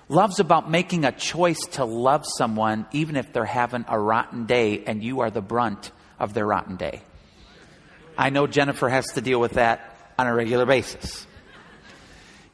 Love's 0.08 0.38
about 0.38 0.70
making 0.70 1.04
a 1.04 1.12
choice 1.12 1.60
to 1.72 1.84
love 1.84 2.24
someone 2.36 2.86
even 2.92 3.16
if 3.16 3.32
they're 3.32 3.44
having 3.44 3.84
a 3.88 3.98
rotten 3.98 4.44
day 4.44 4.84
and 4.84 5.02
you 5.02 5.20
are 5.20 5.30
the 5.30 5.40
brunt 5.40 5.90
of 6.18 6.34
their 6.34 6.46
rotten 6.46 6.76
day. 6.76 7.00
I 8.16 8.30
know 8.30 8.46
Jennifer 8.46 8.88
has 8.88 9.06
to 9.14 9.20
deal 9.20 9.40
with 9.40 9.52
that 9.52 9.96
on 10.18 10.26
a 10.26 10.34
regular 10.34 10.66
basis. 10.66 11.26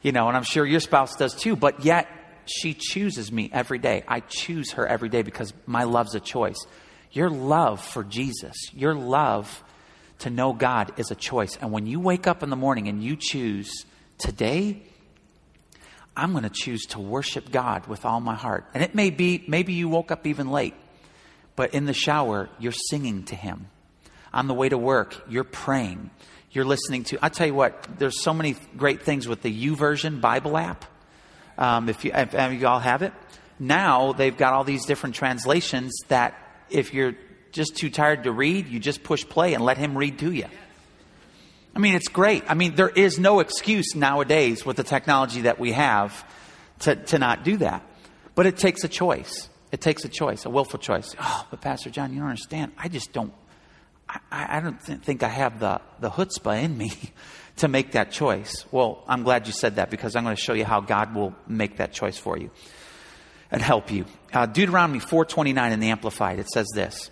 You 0.01 0.11
know, 0.11 0.27
and 0.27 0.35
I'm 0.35 0.43
sure 0.43 0.65
your 0.65 0.79
spouse 0.79 1.15
does 1.15 1.35
too, 1.35 1.55
but 1.55 1.85
yet 1.85 2.07
she 2.45 2.73
chooses 2.73 3.31
me 3.31 3.49
every 3.53 3.77
day. 3.77 4.03
I 4.07 4.21
choose 4.21 4.71
her 4.71 4.87
every 4.87 5.09
day 5.09 5.21
because 5.21 5.53
my 5.65 5.83
love's 5.83 6.15
a 6.15 6.19
choice. 6.19 6.65
Your 7.11 7.29
love 7.29 7.83
for 7.83 8.03
Jesus, 8.03 8.55
your 8.73 8.95
love 8.95 9.63
to 10.19 10.29
know 10.29 10.53
God 10.53 10.93
is 10.97 11.11
a 11.11 11.15
choice. 11.15 11.57
And 11.57 11.71
when 11.71 11.85
you 11.85 11.99
wake 11.99 12.27
up 12.27 12.41
in 12.41 12.49
the 12.49 12.55
morning 12.55 12.87
and 12.87 13.03
you 13.03 13.15
choose, 13.15 13.85
today 14.17 14.83
I'm 16.15 16.31
going 16.31 16.43
to 16.43 16.49
choose 16.49 16.85
to 16.87 16.99
worship 16.99 17.51
God 17.51 17.87
with 17.87 18.05
all 18.05 18.19
my 18.19 18.35
heart. 18.35 18.65
And 18.73 18.83
it 18.83 18.93
may 18.93 19.09
be, 19.09 19.43
maybe 19.47 19.73
you 19.73 19.87
woke 19.87 20.11
up 20.11 20.27
even 20.27 20.51
late, 20.51 20.73
but 21.55 21.73
in 21.73 21.85
the 21.85 21.93
shower, 21.93 22.49
you're 22.59 22.73
singing 22.73 23.23
to 23.25 23.35
Him. 23.35 23.67
On 24.33 24.47
the 24.47 24.53
way 24.53 24.69
to 24.69 24.77
work, 24.77 25.23
you're 25.29 25.43
praying. 25.43 26.09
You're 26.51 26.65
listening 26.65 27.03
to, 27.05 27.19
I 27.21 27.29
tell 27.29 27.47
you 27.47 27.53
what, 27.53 27.87
there's 27.97 28.21
so 28.21 28.33
many 28.33 28.55
great 28.75 29.03
things 29.03 29.27
with 29.27 29.41
the 29.41 29.67
YouVersion 29.67 30.21
Bible 30.21 30.57
app. 30.57 30.85
Um, 31.57 31.89
if, 31.89 32.03
you, 32.03 32.11
if, 32.13 32.33
if 32.33 32.59
you 32.59 32.67
all 32.67 32.79
have 32.79 33.01
it, 33.03 33.13
now 33.59 34.13
they've 34.13 34.35
got 34.35 34.53
all 34.53 34.63
these 34.63 34.85
different 34.85 35.15
translations 35.15 35.93
that 36.07 36.33
if 36.69 36.93
you're 36.93 37.15
just 37.51 37.75
too 37.75 37.89
tired 37.89 38.23
to 38.23 38.31
read, 38.31 38.67
you 38.67 38.79
just 38.79 39.03
push 39.03 39.25
play 39.25 39.53
and 39.53 39.63
let 39.63 39.77
Him 39.77 39.97
read 39.97 40.19
to 40.19 40.31
you. 40.31 40.45
I 41.75 41.79
mean, 41.79 41.95
it's 41.95 42.09
great. 42.09 42.43
I 42.47 42.53
mean, 42.53 42.75
there 42.75 42.89
is 42.89 43.17
no 43.17 43.39
excuse 43.39 43.95
nowadays 43.95 44.65
with 44.65 44.77
the 44.77 44.83
technology 44.83 45.41
that 45.41 45.59
we 45.59 45.71
have 45.71 46.25
to, 46.79 46.95
to 46.95 47.19
not 47.19 47.43
do 47.43 47.57
that. 47.57 47.83
But 48.35 48.45
it 48.45 48.57
takes 48.57 48.83
a 48.83 48.87
choice. 48.87 49.49
It 49.71 49.79
takes 49.79 50.03
a 50.03 50.09
choice, 50.09 50.45
a 50.45 50.49
willful 50.49 50.79
choice. 50.79 51.15
Oh, 51.19 51.47
but 51.49 51.61
Pastor 51.61 51.89
John, 51.89 52.11
you 52.11 52.19
don't 52.19 52.29
understand. 52.29 52.73
I 52.77 52.89
just 52.89 53.13
don't, 53.13 53.33
I, 54.09 54.57
I 54.57 54.59
don't 54.59 54.83
th- 54.83 54.99
think 54.99 55.23
I 55.23 55.29
have 55.29 55.59
the, 55.59 55.79
the 55.99 56.09
chutzpah 56.09 56.61
in 56.61 56.77
me 56.77 56.91
to 57.57 57.69
make 57.69 57.93
that 57.93 58.11
choice. 58.11 58.65
Well, 58.71 59.03
I'm 59.07 59.23
glad 59.23 59.47
you 59.47 59.53
said 59.53 59.75
that 59.77 59.89
because 59.89 60.15
I'm 60.15 60.23
going 60.25 60.35
to 60.35 60.41
show 60.41 60.53
you 60.53 60.65
how 60.65 60.81
God 60.81 61.15
will 61.15 61.33
make 61.47 61.77
that 61.77 61.93
choice 61.93 62.17
for 62.17 62.37
you 62.37 62.51
and 63.49 63.61
help 63.61 63.91
you. 63.91 64.05
Uh, 64.33 64.45
Deuteronomy 64.45 64.99
4:29 64.99 65.71
in 65.71 65.79
the 65.79 65.89
Amplified 65.89 66.39
it 66.39 66.49
says 66.49 66.67
this: 66.73 67.11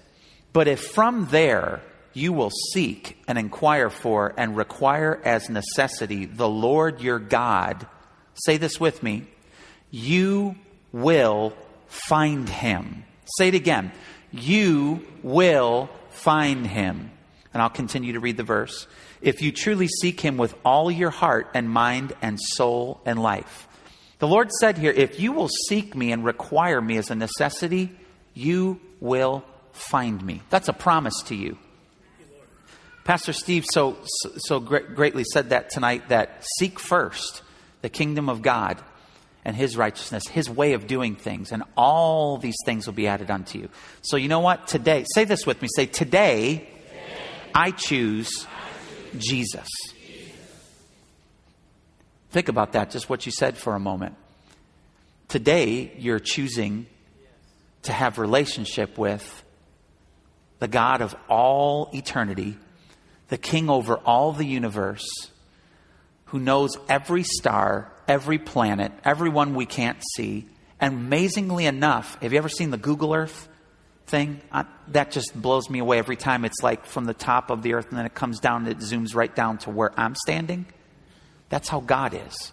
"But 0.51 0.67
if 0.67 0.79
from 0.79 1.27
there 1.27 1.81
you 2.13 2.33
will 2.33 2.51
seek 2.73 3.21
and 3.27 3.37
inquire 3.37 3.89
for 3.89 4.33
and 4.37 4.57
require 4.57 5.21
as 5.23 5.49
necessity 5.49 6.25
the 6.25 6.49
Lord 6.49 7.01
your 7.01 7.19
God, 7.19 7.87
say 8.33 8.57
this 8.57 8.79
with 8.79 9.03
me, 9.03 9.27
you 9.91 10.55
will 10.91 11.53
find 11.87 12.47
him." 12.49 13.05
Say 13.37 13.49
it 13.49 13.55
again. 13.55 13.91
You 14.31 15.05
will 15.23 15.89
find 16.09 16.65
him. 16.65 17.11
And 17.53 17.61
I'll 17.61 17.69
continue 17.69 18.13
to 18.13 18.19
read 18.19 18.37
the 18.37 18.43
verse. 18.43 18.87
If 19.21 19.41
you 19.41 19.51
truly 19.51 19.87
seek 19.87 20.21
him 20.21 20.37
with 20.37 20.55
all 20.63 20.89
your 20.89 21.09
heart 21.09 21.49
and 21.53 21.69
mind 21.69 22.13
and 22.21 22.39
soul 22.39 23.01
and 23.05 23.21
life. 23.21 23.67
The 24.19 24.27
Lord 24.27 24.51
said 24.59 24.77
here, 24.77 24.91
if 24.91 25.19
you 25.19 25.31
will 25.31 25.49
seek 25.67 25.95
me 25.95 26.11
and 26.11 26.23
require 26.23 26.81
me 26.81 26.97
as 26.97 27.09
a 27.09 27.15
necessity, 27.15 27.91
you 28.33 28.79
will 28.99 29.43
find 29.71 30.23
me. 30.23 30.41
That's 30.49 30.67
a 30.67 30.73
promise 30.73 31.21
to 31.23 31.35
you. 31.35 31.57
Pastor 33.03 33.33
Steve 33.33 33.65
so, 33.71 33.97
so 34.37 34.59
greatly 34.59 35.23
said 35.23 35.49
that 35.49 35.69
tonight 35.69 36.09
that 36.09 36.43
seek 36.57 36.79
first 36.79 37.41
the 37.81 37.89
kingdom 37.89 38.29
of 38.29 38.41
God 38.41 38.81
and 39.45 39.55
his 39.55 39.77
righteousness, 39.77 40.27
his 40.27 40.49
way 40.49 40.73
of 40.73 40.85
doing 40.85 41.15
things, 41.15 41.51
and 41.51 41.63
all 41.75 42.37
these 42.37 42.57
things 42.65 42.85
will 42.85 42.93
be 42.93 43.07
added 43.07 43.31
unto 43.31 43.57
you. 43.57 43.69
So, 44.01 44.17
you 44.17 44.27
know 44.27 44.41
what? 44.41 44.67
Today, 44.67 45.05
say 45.13 45.25
this 45.25 45.45
with 45.45 45.61
me 45.61 45.67
say, 45.75 45.85
Today, 45.85 46.69
I 47.55 47.71
choose 47.71 48.45
Jesus. 49.17 49.67
Think 52.31 52.47
about 52.47 52.73
that, 52.73 52.91
just 52.91 53.09
what 53.09 53.25
you 53.25 53.31
said 53.31 53.57
for 53.57 53.75
a 53.75 53.79
moment. 53.79 54.15
Today, 55.29 55.91
you're 55.97 56.19
choosing 56.19 56.85
to 57.83 57.93
have 57.93 58.19
relationship 58.19 58.97
with 58.97 59.43
the 60.59 60.67
God 60.67 61.01
of 61.01 61.15
all 61.27 61.89
eternity, 61.93 62.57
the 63.29 63.37
King 63.37 63.69
over 63.69 63.95
all 63.97 64.33
the 64.33 64.45
universe, 64.45 65.07
who 66.25 66.39
knows 66.39 66.71
every 66.87 67.23
star, 67.23 67.91
every 68.07 68.37
planet, 68.37 68.91
everyone 69.03 69.55
we 69.55 69.65
can't 69.65 70.01
see. 70.15 70.45
And 70.79 70.93
amazingly 70.93 71.65
enough, 71.65 72.21
have 72.21 72.33
you 72.33 72.37
ever 72.37 72.49
seen 72.49 72.71
the 72.71 72.77
Google 72.77 73.13
Earth 73.13 73.47
thing? 74.07 74.41
Uh, 74.51 74.63
that 74.89 75.11
just 75.11 75.39
blows 75.39 75.69
me 75.69 75.79
away 75.79 75.99
every 75.99 76.15
time. 76.15 76.45
It's 76.45 76.61
like 76.61 76.85
from 76.85 77.05
the 77.05 77.13
top 77.13 77.49
of 77.49 77.61
the 77.61 77.73
earth 77.73 77.89
and 77.89 77.97
then 77.97 78.05
it 78.05 78.13
comes 78.13 78.39
down 78.39 78.65
and 78.65 78.71
it 78.71 78.77
zooms 78.79 79.15
right 79.15 79.33
down 79.33 79.57
to 79.59 79.69
where 79.69 79.91
I'm 79.99 80.15
standing. 80.15 80.65
That's 81.49 81.69
how 81.69 81.79
God 81.79 82.13
is. 82.13 82.51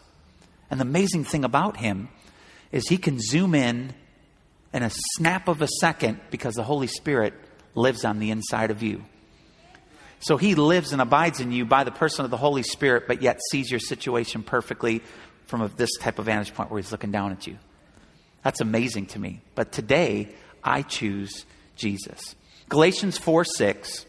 And 0.71 0.81
the 0.81 0.85
amazing 0.85 1.25
thing 1.25 1.45
about 1.45 1.77
Him 1.77 2.09
is 2.73 2.89
He 2.89 2.99
can 2.99 3.19
zoom 3.21 3.55
in 3.55 3.95
in 4.73 4.83
a 4.83 4.91
snap 4.91 5.49
of 5.49 5.63
a 5.63 5.69
second 5.81 6.21
because 6.31 6.55
the 6.55 6.63
Holy 6.63 6.87
Spirit 6.87 7.35
lives 7.75 8.05
on 8.05 8.19
the 8.19 8.31
inside 8.31 8.71
of 8.71 8.83
you. 8.83 9.05
So 10.21 10.37
He 10.37 10.55
lives 10.55 10.93
and 10.93 11.03
abides 11.03 11.41
in 11.41 11.53
you 11.53 11.65
by 11.65 11.85
the 11.85 11.91
person 11.91 12.25
of 12.25 12.31
the 12.31 12.37
Holy 12.37 12.63
Spirit, 12.63 13.05
but 13.07 13.23
yet 13.23 13.41
sees 13.51 13.71
your 13.71 13.81
situation 13.81 14.43
perfectly 14.43 15.03
from 15.47 15.63
a, 15.63 15.69
this 15.69 15.91
type 15.99 16.19
of 16.19 16.27
vantage 16.27 16.55
point 16.55 16.71
where 16.71 16.81
He's 16.81 16.93
looking 16.93 17.13
down 17.13 17.33
at 17.33 17.47
you. 17.47 17.59
That's 18.43 18.61
amazing 18.61 19.07
to 19.07 19.19
me. 19.19 19.41
But 19.55 19.73
today, 19.73 20.29
I 20.63 20.83
choose 20.83 21.45
Jesus. 21.77 22.35
Galatians 22.69 23.19
4 23.19 23.45
6 23.45 24.07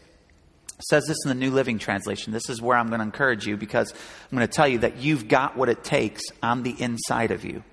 says 0.80 1.04
this 1.06 1.16
in 1.24 1.28
the 1.28 1.34
New 1.34 1.50
Living 1.50 1.78
Translation. 1.78 2.32
This 2.32 2.48
is 2.48 2.62
where 2.62 2.76
I'm 2.76 2.88
going 2.88 3.00
to 3.00 3.04
encourage 3.04 3.46
you 3.46 3.56
because 3.56 3.92
I'm 3.92 4.36
going 4.36 4.46
to 4.46 4.52
tell 4.52 4.68
you 4.68 4.78
that 4.78 4.98
you've 4.98 5.28
got 5.28 5.56
what 5.56 5.68
it 5.68 5.82
takes 5.82 6.22
on 6.42 6.62
the 6.62 6.80
inside 6.80 7.30
of 7.30 7.44
you. 7.44 7.64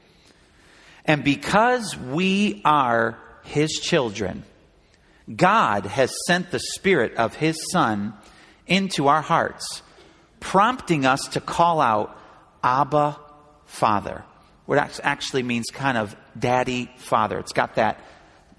And 1.05 1.23
because 1.23 1.95
we 1.95 2.61
are 2.65 3.17
His 3.43 3.71
children, 3.73 4.43
God 5.33 5.85
has 5.85 6.11
sent 6.27 6.51
the 6.51 6.59
Spirit 6.59 7.15
of 7.15 7.35
His 7.35 7.57
Son 7.71 8.13
into 8.67 9.07
our 9.07 9.21
hearts, 9.21 9.81
prompting 10.39 11.05
us 11.05 11.27
to 11.29 11.41
call 11.41 11.81
out, 11.81 12.17
Abba, 12.63 13.17
Father. 13.65 14.23
What 14.65 14.99
actually 15.03 15.43
means 15.43 15.67
kind 15.71 15.97
of 15.97 16.15
daddy, 16.37 16.89
father. 16.97 17.37
It's 17.37 17.53
got 17.53 17.75
that, 17.75 18.03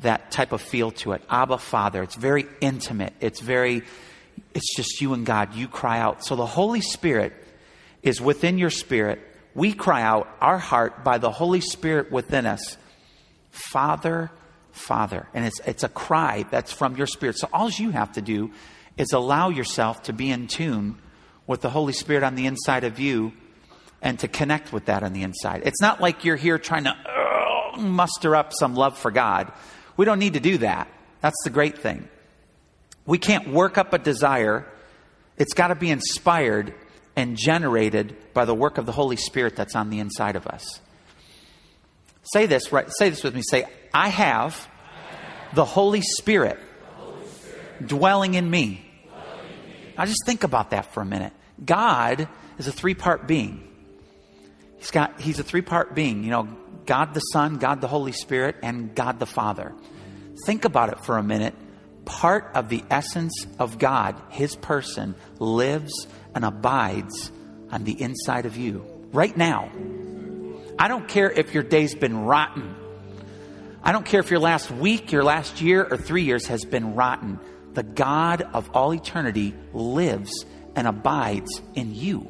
that 0.01 0.31
type 0.31 0.53
of 0.53 0.63
feel 0.63 0.93
to 0.93 1.13
it. 1.13 1.23
Abba, 1.29 1.59
Father. 1.59 2.03
It's 2.03 2.15
very 2.15 2.47
intimate. 2.61 3.13
It's 3.21 3.41
very 3.41 3.83
it's 4.55 4.75
just 4.75 5.01
you 5.01 5.13
and 5.13 5.27
God. 5.27 5.55
You 5.55 5.69
cry 5.69 5.99
out. 5.99 6.25
So 6.25 6.37
the 6.37 6.47
Holy 6.47 6.81
Spirit 6.81 7.33
is 8.03 8.21
within 8.21 8.59
your 8.59 8.71
spirit. 8.71 9.21
We 9.55 9.73
cry 9.73 10.03
out 10.03 10.29
our 10.41 10.59
heart 10.59 11.05
by 11.05 11.19
the 11.19 11.31
Holy 11.31 11.61
Spirit 11.61 12.11
within 12.11 12.47
us. 12.47 12.77
Father, 13.51 14.31
Father. 14.73 15.27
And 15.35 15.45
it's, 15.45 15.61
it's 15.67 15.85
a 15.85 15.89
cry 15.89 16.47
that's 16.51 16.73
from 16.73 16.97
your 16.97 17.07
spirit. 17.07 17.39
So 17.39 17.49
all 17.53 17.71
you 17.71 17.91
have 17.91 18.13
to 18.13 18.23
do 18.23 18.51
is 18.97 19.13
allow 19.13 19.49
yourself 19.49 20.03
to 20.05 20.13
be 20.13 20.31
in 20.31 20.47
tune 20.47 20.99
with 21.47 21.61
the 21.61 21.71
Holy 21.71 21.93
Spirit 21.93 22.23
on 22.23 22.35
the 22.35 22.47
inside 22.47 22.85
of 22.85 22.99
you 22.99 23.33
and 24.03 24.19
to 24.21 24.29
connect 24.29 24.73
with 24.73 24.87
that 24.87 25.03
on 25.03 25.13
the 25.13 25.23
inside. 25.23 25.63
It's 25.65 25.81
not 25.81 26.01
like 26.01 26.25
you're 26.25 26.37
here 26.37 26.59
trying 26.59 26.85
to 26.85 26.91
uh, 26.91 27.79
muster 27.79 28.37
up 28.37 28.53
some 28.53 28.75
love 28.75 28.99
for 28.99 29.11
God. 29.11 29.53
We 29.97 30.05
don't 30.05 30.19
need 30.19 30.35
to 30.35 30.41
do 30.41 30.59
that. 30.59 30.89
That's 31.21 31.37
the 31.45 31.51
great 31.51 31.79
thing. 31.79 32.09
We 33.07 33.19
can't 33.19 33.49
work 33.49 33.79
up 33.79 33.93
a 33.93 33.99
desire. 33.99 34.67
It's 35.37 35.55
got 35.55 35.69
to 35.69 35.75
be 35.75 35.91
inspired 35.91 36.75
and 37.15 37.37
generated 37.37 38.17
by 38.35 38.45
the 38.45 38.55
work 38.55 38.79
of 38.79 38.87
the 38.87 38.93
Holy 38.93 39.17
Spirit 39.17 39.57
that's 39.57 39.75
on 39.75 39.91
the 39.91 40.01
inside 40.01 40.37
of 40.37 40.47
us. 40.47 40.81
Say 42.33 42.47
this, 42.47 42.73
right? 42.73 42.89
Say 42.99 43.11
this 43.11 43.23
with 43.23 43.35
me. 43.35 43.43
Say, 43.49 43.67
I 43.95 44.09
have 44.09 44.69
the 45.55 45.65
Holy 45.65 46.03
Spirit, 46.03 46.59
dwelling 47.85 48.35
in 48.35 48.49
me. 48.49 48.86
Now 49.97 50.05
just 50.05 50.25
think 50.27 50.45
about 50.45 50.71
that 50.71 50.93
for 50.93 51.01
a 51.01 51.07
minute. 51.07 51.33
God 51.65 52.29
is 52.59 52.69
a 52.69 52.73
three 52.73 52.95
part 52.95 53.27
being. 53.27 53.63
He's 54.79 54.91
got 54.91 55.21
he's 55.21 55.39
a 55.39 55.45
three 55.45 55.63
part 55.63 55.95
being, 55.95 56.25
you 56.25 56.31
know, 56.31 56.49
God 56.85 57.15
the 57.15 57.21
Son, 57.21 57.57
God 57.57 57.81
the 57.81 57.89
Holy 57.89 58.13
Spirit, 58.13 58.57
and 58.63 58.95
God 58.95 59.19
the 59.19 59.27
Father. 59.27 59.75
Think 60.45 60.65
about 60.65 60.91
it 60.91 61.01
for 61.01 61.17
a 61.17 61.23
minute 61.23 61.55
part 62.07 62.53
of 62.55 62.71
the 62.71 62.83
essence 62.89 63.47
of 63.59 63.79
God, 63.79 64.17
His 64.31 64.57
person, 64.57 65.15
lives 65.39 66.07
and 66.35 66.45
abides 66.45 67.31
on 67.71 67.85
the 67.85 68.01
inside 68.01 68.47
of 68.47 68.57
you 68.57 68.87
right 69.13 69.37
now. 69.37 69.71
I 70.79 70.89
don't 70.89 71.07
care 71.07 71.31
if 71.31 71.53
your 71.53 71.63
day's 71.63 71.95
been 71.95 72.25
rotten. 72.25 72.75
I 73.83 73.93
don't 73.93 74.07
care 74.07 74.21
if 74.21 74.31
your 74.31 74.41
last 74.41 74.71
week, 74.71 75.13
your 75.13 75.25
last 75.25 75.61
year, 75.61 75.85
or 75.85 75.97
three 75.97 76.23
years 76.23 76.47
has 76.47 76.65
been 76.65 76.95
rotten. 76.95 77.39
The 77.77 77.83
God 77.83 78.41
of 78.41 78.71
all 78.71 78.95
eternity 78.95 79.55
lives 79.75 80.47
and 80.75 80.89
abides 80.89 81.61
in 81.75 81.95
you. 81.95 82.27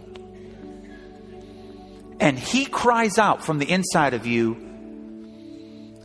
And 2.19 2.37
He 2.37 2.67
cries 2.67 3.17
out 3.17 3.45
from 3.45 3.61
the 3.61 3.71
inside 3.71 4.13
of 4.13 4.27
you. 4.27 4.57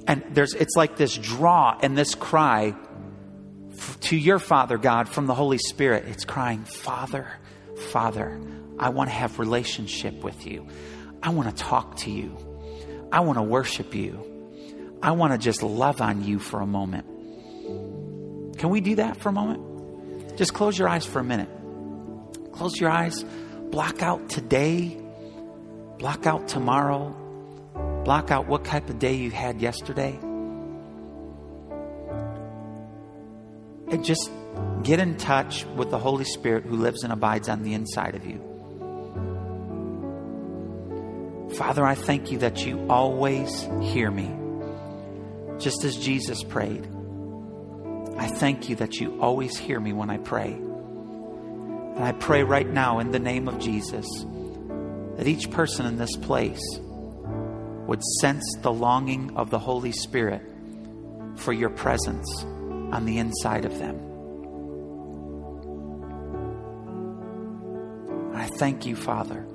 And 0.05 0.23
there's, 0.29 0.53
it's 0.53 0.75
like 0.75 0.95
this 0.95 1.17
draw 1.17 1.75
and 1.81 1.97
this 1.97 2.13
cry 2.13 2.75
to 4.01 4.15
your 4.15 4.37
Father 4.37 4.77
God 4.77 5.09
from 5.09 5.25
the 5.25 5.33
Holy 5.33 5.57
Spirit. 5.57 6.05
It's 6.07 6.23
crying, 6.23 6.63
Father, 6.63 7.27
Father, 7.89 8.39
I 8.77 8.89
want 8.89 9.09
to 9.09 9.15
have 9.15 9.39
relationship 9.39 10.23
with 10.23 10.45
you. 10.45 10.67
I 11.23 11.29
want 11.29 11.49
to 11.49 11.63
talk 11.63 11.97
to 11.97 12.11
you. 12.11 12.37
I 13.11 13.21
want 13.21 13.39
to 13.39 13.43
worship 13.43 13.95
you. 13.95 14.99
I 15.01 15.13
want 15.13 15.33
to 15.33 15.39
just 15.39 15.63
love 15.63 15.99
on 15.99 16.23
you 16.23 16.37
for 16.37 16.61
a 16.61 16.67
moment. 16.67 17.07
Can 18.61 18.69
we 18.69 18.79
do 18.79 18.95
that 18.95 19.17
for 19.17 19.29
a 19.29 19.31
moment? 19.33 20.37
Just 20.37 20.53
close 20.53 20.77
your 20.77 20.87
eyes 20.87 21.05
for 21.05 21.19
a 21.19 21.23
minute. 21.23 21.49
Close 22.53 22.79
your 22.79 22.89
eyes. 22.89 23.25
Block 23.71 24.01
out 24.01 24.29
today. 24.29 24.97
Block 25.97 26.25
out 26.25 26.47
tomorrow. 26.47 27.09
Block 28.05 28.31
out 28.31 28.47
what 28.47 28.63
type 28.63 28.89
of 28.89 28.99
day 28.99 29.15
you 29.15 29.31
had 29.31 29.61
yesterday. 29.61 30.17
and 33.91 34.05
just 34.05 34.31
get 34.83 34.99
in 34.99 35.17
touch 35.17 35.65
with 35.75 35.91
the 35.91 35.99
Holy 35.99 36.23
Spirit 36.23 36.63
who 36.63 36.77
lives 36.77 37.03
and 37.03 37.11
abides 37.11 37.49
on 37.49 37.61
the 37.63 37.73
inside 37.73 38.15
of 38.15 38.25
you. 38.25 38.39
Father, 41.55 41.85
I 41.85 41.95
thank 41.95 42.31
you 42.31 42.37
that 42.39 42.65
you 42.65 42.87
always 42.89 43.67
hear 43.81 44.09
me, 44.09 44.31
just 45.59 45.83
as 45.83 45.97
Jesus 45.97 46.43
prayed. 46.43 46.87
I 48.21 48.27
thank 48.27 48.69
you 48.69 48.75
that 48.75 48.99
you 48.99 49.19
always 49.19 49.57
hear 49.57 49.79
me 49.79 49.93
when 49.93 50.11
I 50.11 50.19
pray. 50.19 50.51
And 50.53 52.03
I 52.03 52.11
pray 52.11 52.43
right 52.43 52.69
now 52.69 52.99
in 52.99 53.09
the 53.09 53.17
name 53.17 53.47
of 53.47 53.57
Jesus 53.57 54.05
that 55.17 55.27
each 55.27 55.49
person 55.49 55.87
in 55.87 55.97
this 55.97 56.15
place 56.17 56.61
would 57.87 58.03
sense 58.19 58.43
the 58.61 58.71
longing 58.71 59.35
of 59.35 59.49
the 59.49 59.57
Holy 59.57 59.91
Spirit 59.91 60.43
for 61.37 61.51
your 61.51 61.71
presence 61.71 62.43
on 62.43 63.05
the 63.05 63.17
inside 63.17 63.65
of 63.65 63.79
them. 63.79 63.95
I 68.35 68.45
thank 68.59 68.85
you, 68.85 68.95
Father, 68.95 69.47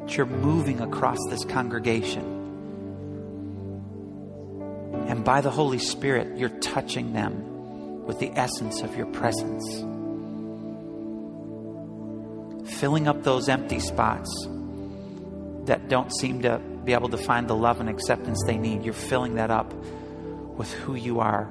that 0.00 0.16
you're 0.16 0.24
moving 0.24 0.80
across 0.80 1.18
this 1.28 1.44
congregation. 1.44 2.41
And 5.08 5.24
by 5.24 5.40
the 5.40 5.50
Holy 5.50 5.78
Spirit, 5.78 6.38
you're 6.38 6.48
touching 6.60 7.12
them 7.12 8.04
with 8.04 8.18
the 8.18 8.30
essence 8.36 8.82
of 8.82 8.96
your 8.96 9.06
presence. 9.06 9.80
Filling 12.78 13.08
up 13.08 13.22
those 13.22 13.48
empty 13.48 13.78
spots 13.78 14.30
that 15.64 15.88
don't 15.88 16.12
seem 16.16 16.42
to 16.42 16.58
be 16.84 16.92
able 16.92 17.08
to 17.08 17.16
find 17.16 17.48
the 17.48 17.54
love 17.54 17.80
and 17.80 17.88
acceptance 17.88 18.42
they 18.46 18.56
need. 18.56 18.84
You're 18.84 18.94
filling 18.94 19.36
that 19.36 19.50
up 19.50 19.72
with 20.56 20.72
who 20.72 20.94
you 20.94 21.20
are, 21.20 21.48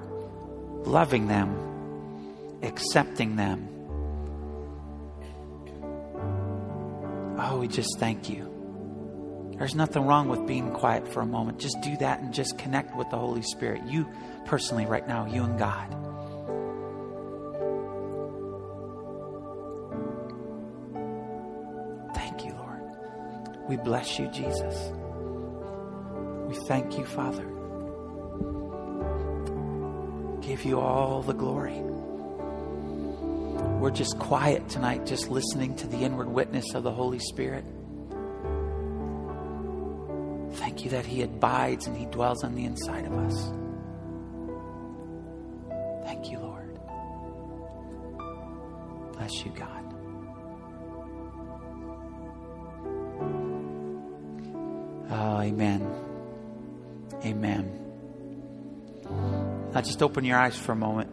loving 0.84 1.28
them, 1.28 2.60
accepting 2.62 3.36
them. 3.36 3.68
Oh, 7.40 7.58
we 7.60 7.68
just 7.68 7.98
thank 7.98 8.30
you. 8.30 8.51
There's 9.62 9.76
nothing 9.76 10.08
wrong 10.08 10.28
with 10.28 10.48
being 10.48 10.72
quiet 10.72 11.08
for 11.08 11.22
a 11.22 11.26
moment. 11.28 11.60
Just 11.60 11.80
do 11.82 11.96
that 11.98 12.20
and 12.20 12.34
just 12.34 12.58
connect 12.58 12.96
with 12.96 13.12
the 13.12 13.18
Holy 13.20 13.44
Spirit. 13.44 13.84
You 13.86 14.10
personally, 14.46 14.88
right 14.88 15.08
now, 15.08 15.28
you 15.28 15.44
and 15.44 15.60
God. 15.60 15.88
Thank 22.16 22.44
you, 22.44 22.54
Lord. 22.54 23.70
We 23.70 23.78
bless 23.78 24.18
you, 24.18 24.30
Jesus. 24.30 24.92
We 26.48 26.56
thank 26.66 26.98
you, 26.98 27.06
Father. 27.06 27.46
Give 30.42 30.66
you 30.66 30.80
all 30.80 31.22
the 31.22 31.36
glory. 31.36 31.80
We're 33.80 33.92
just 33.92 34.18
quiet 34.18 34.70
tonight, 34.70 35.06
just 35.06 35.30
listening 35.30 35.76
to 35.76 35.86
the 35.86 35.98
inward 35.98 36.30
witness 36.30 36.74
of 36.74 36.82
the 36.82 36.92
Holy 36.92 37.20
Spirit. 37.20 37.64
You 40.84 40.90
that 40.92 41.06
He 41.06 41.22
abides 41.22 41.88
and 41.88 41.96
He 41.96 42.06
dwells 42.06 42.44
on 42.44 42.56
the 42.56 42.66
inside 42.66 43.06
of 43.06 43.14
us. 43.14 43.52
Thank 46.06 46.32
you, 46.32 46.40
Lord. 46.40 46.80
Bless 49.14 49.46
you, 49.46 49.52
God. 49.52 49.94
Oh, 55.12 55.42
amen. 55.42 55.88
Amen. 57.26 57.78
Now 59.74 59.82
just 59.82 60.02
open 60.02 60.26
your 60.26 60.38
eyes 60.38 60.58
for 60.58 60.72
a 60.72 60.76
moment. 60.76 61.10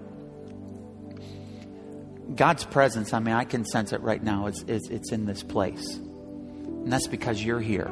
God's 2.37 2.65
presence, 2.65 3.13
I 3.13 3.19
mean, 3.19 3.35
I 3.35 3.45
can 3.45 3.65
sense 3.65 3.93
it 3.93 4.01
right 4.01 4.23
now. 4.23 4.47
It's, 4.47 4.63
it's, 4.63 4.89
it's 4.89 5.13
in 5.13 5.27
this 5.27 5.43
place. 5.43 5.97
And 5.97 6.93
that's 6.93 7.09
because 7.09 7.43
you're 7.43 7.61
here. 7.61 7.91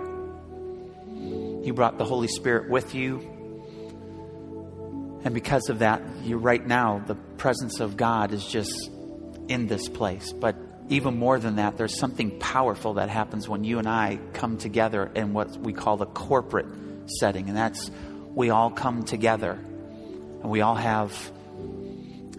You 1.67 1.75
brought 1.75 1.99
the 1.99 2.05
Holy 2.05 2.29
Spirit 2.29 2.71
with 2.71 2.95
you. 2.95 3.19
And 5.25 5.35
because 5.35 5.69
of 5.69 5.81
that, 5.81 6.01
you 6.23 6.39
right 6.39 6.65
now, 6.65 7.03
the 7.05 7.17
presence 7.17 7.81
of 7.81 7.97
God 7.97 8.33
is 8.33 8.47
just 8.47 8.73
in 9.49 9.67
this 9.67 9.89
place. 9.89 10.33
But 10.33 10.55
even 10.91 11.19
more 11.19 11.41
than 11.41 11.57
that, 11.57 11.77
there's 11.77 11.99
something 11.99 12.39
powerful 12.39 12.95
that 12.95 13.09
happens 13.09 13.49
when 13.49 13.65
you 13.65 13.81
and 13.81 13.89
I 13.89 14.21
come 14.33 14.59
together 14.59 15.11
in 15.13 15.33
what 15.33 15.57
we 15.57 15.73
call 15.73 15.97
the 15.97 16.07
corporate 16.07 16.67
setting. 17.19 17.49
And 17.49 17.57
that's 17.57 17.91
we 18.33 18.51
all 18.51 18.71
come 18.71 19.03
together 19.03 19.53
and 19.53 20.45
we 20.49 20.61
all 20.61 20.77
have 20.77 21.33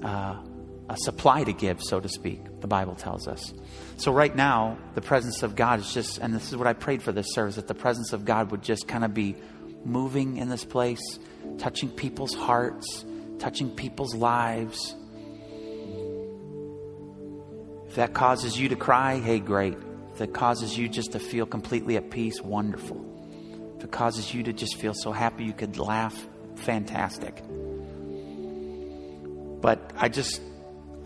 uh, 0.01 0.37
a 0.89 0.95
supply 0.95 1.43
to 1.43 1.51
give, 1.51 1.81
so 1.83 1.99
to 1.99 2.07
speak, 2.07 2.39
the 2.61 2.67
Bible 2.67 2.95
tells 2.95 3.27
us. 3.27 3.53
So, 3.97 4.11
right 4.11 4.35
now, 4.35 4.77
the 4.95 5.01
presence 5.01 5.43
of 5.43 5.55
God 5.55 5.79
is 5.79 5.93
just, 5.93 6.17
and 6.19 6.33
this 6.33 6.49
is 6.49 6.57
what 6.57 6.67
I 6.67 6.73
prayed 6.73 7.01
for 7.01 7.11
this 7.11 7.33
service, 7.33 7.55
that 7.55 7.67
the 7.67 7.75
presence 7.75 8.13
of 8.13 8.25
God 8.25 8.51
would 8.51 8.63
just 8.63 8.87
kind 8.87 9.03
of 9.03 9.13
be 9.13 9.35
moving 9.85 10.37
in 10.37 10.49
this 10.49 10.65
place, 10.65 11.19
touching 11.57 11.89
people's 11.89 12.33
hearts, 12.33 13.05
touching 13.39 13.69
people's 13.69 14.15
lives. 14.15 14.95
If 17.87 17.95
that 17.95 18.13
causes 18.13 18.59
you 18.59 18.69
to 18.69 18.75
cry, 18.75 19.19
hey, 19.19 19.39
great. 19.39 19.77
If 20.13 20.21
it 20.21 20.33
causes 20.33 20.77
you 20.77 20.89
just 20.89 21.11
to 21.11 21.19
feel 21.19 21.45
completely 21.45 21.95
at 21.95 22.09
peace, 22.09 22.41
wonderful. 22.41 23.03
If 23.77 23.83
it 23.83 23.91
causes 23.91 24.33
you 24.33 24.43
to 24.43 24.53
just 24.53 24.75
feel 24.77 24.93
so 24.95 25.11
happy 25.11 25.43
you 25.43 25.53
could 25.53 25.77
laugh, 25.77 26.27
fantastic. 26.55 27.43
But 29.61 29.91
I 29.95 30.09
just 30.09 30.41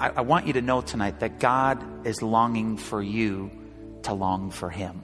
I, 0.01 0.09
I 0.15 0.21
want 0.21 0.47
you 0.47 0.53
to 0.53 0.63
know 0.63 0.81
tonight 0.81 1.19
that 1.19 1.39
God 1.39 2.07
is 2.07 2.23
longing 2.23 2.77
for 2.77 3.03
you 3.03 3.51
to 4.01 4.13
long 4.13 4.49
for 4.49 4.71
Him. 4.71 5.03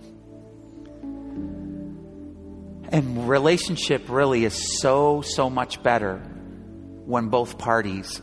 And 2.89 3.29
relationship 3.29 4.09
really 4.09 4.43
is 4.43 4.79
so, 4.81 5.21
so 5.21 5.51
much 5.51 5.83
better 5.83 6.17
when 7.05 7.27
both 7.29 7.59
parties 7.59 8.21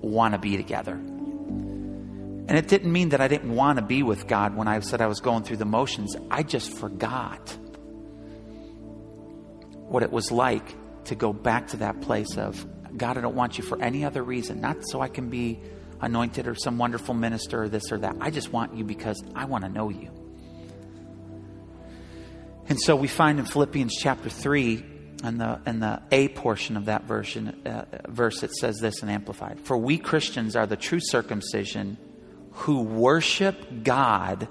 want 0.00 0.34
to 0.34 0.38
be 0.38 0.56
together. 0.56 0.92
And 0.92 2.52
it 2.52 2.68
didn't 2.68 2.92
mean 2.92 3.08
that 3.08 3.20
I 3.20 3.26
didn't 3.26 3.52
want 3.52 3.80
to 3.80 3.84
be 3.84 4.04
with 4.04 4.28
God 4.28 4.54
when 4.56 4.68
I 4.68 4.78
said 4.78 5.00
I 5.00 5.08
was 5.08 5.18
going 5.18 5.42
through 5.42 5.56
the 5.56 5.64
motions. 5.64 6.14
I 6.30 6.44
just 6.44 6.72
forgot 6.78 7.50
what 9.88 10.04
it 10.04 10.12
was 10.12 10.30
like 10.30 11.04
to 11.06 11.16
go 11.16 11.32
back 11.32 11.68
to 11.68 11.78
that 11.78 12.00
place 12.00 12.36
of 12.36 12.64
God, 12.96 13.18
I 13.18 13.20
don't 13.20 13.34
want 13.34 13.58
you 13.58 13.64
for 13.64 13.82
any 13.82 14.04
other 14.04 14.22
reason, 14.22 14.60
not 14.60 14.76
so 14.88 15.00
I 15.00 15.08
can 15.08 15.28
be 15.28 15.60
anointed 16.00 16.46
or 16.46 16.54
some 16.54 16.78
wonderful 16.78 17.14
minister 17.14 17.64
or 17.64 17.68
this 17.68 17.90
or 17.92 17.98
that. 17.98 18.16
I 18.20 18.30
just 18.30 18.52
want 18.52 18.74
you 18.74 18.84
because 18.84 19.22
I 19.34 19.46
want 19.46 19.64
to 19.64 19.70
know 19.70 19.88
you. 19.88 20.10
And 22.68 22.80
so 22.80 22.96
we 22.96 23.08
find 23.08 23.38
in 23.38 23.44
Philippians 23.44 23.94
chapter 23.96 24.28
3, 24.28 24.84
and 25.22 25.40
the, 25.40 25.60
and 25.64 25.82
the 25.82 26.02
A 26.10 26.28
portion 26.28 26.76
of 26.76 26.86
that 26.86 27.04
version, 27.04 27.66
uh, 27.66 27.84
verse, 28.08 28.42
it 28.42 28.52
says 28.52 28.78
this 28.78 29.02
in 29.02 29.08
Amplified 29.08 29.60
For 29.60 29.76
we 29.76 29.98
Christians 29.98 30.56
are 30.56 30.66
the 30.66 30.76
true 30.76 31.00
circumcision 31.00 31.96
who 32.52 32.82
worship 32.82 33.56
God 33.84 34.48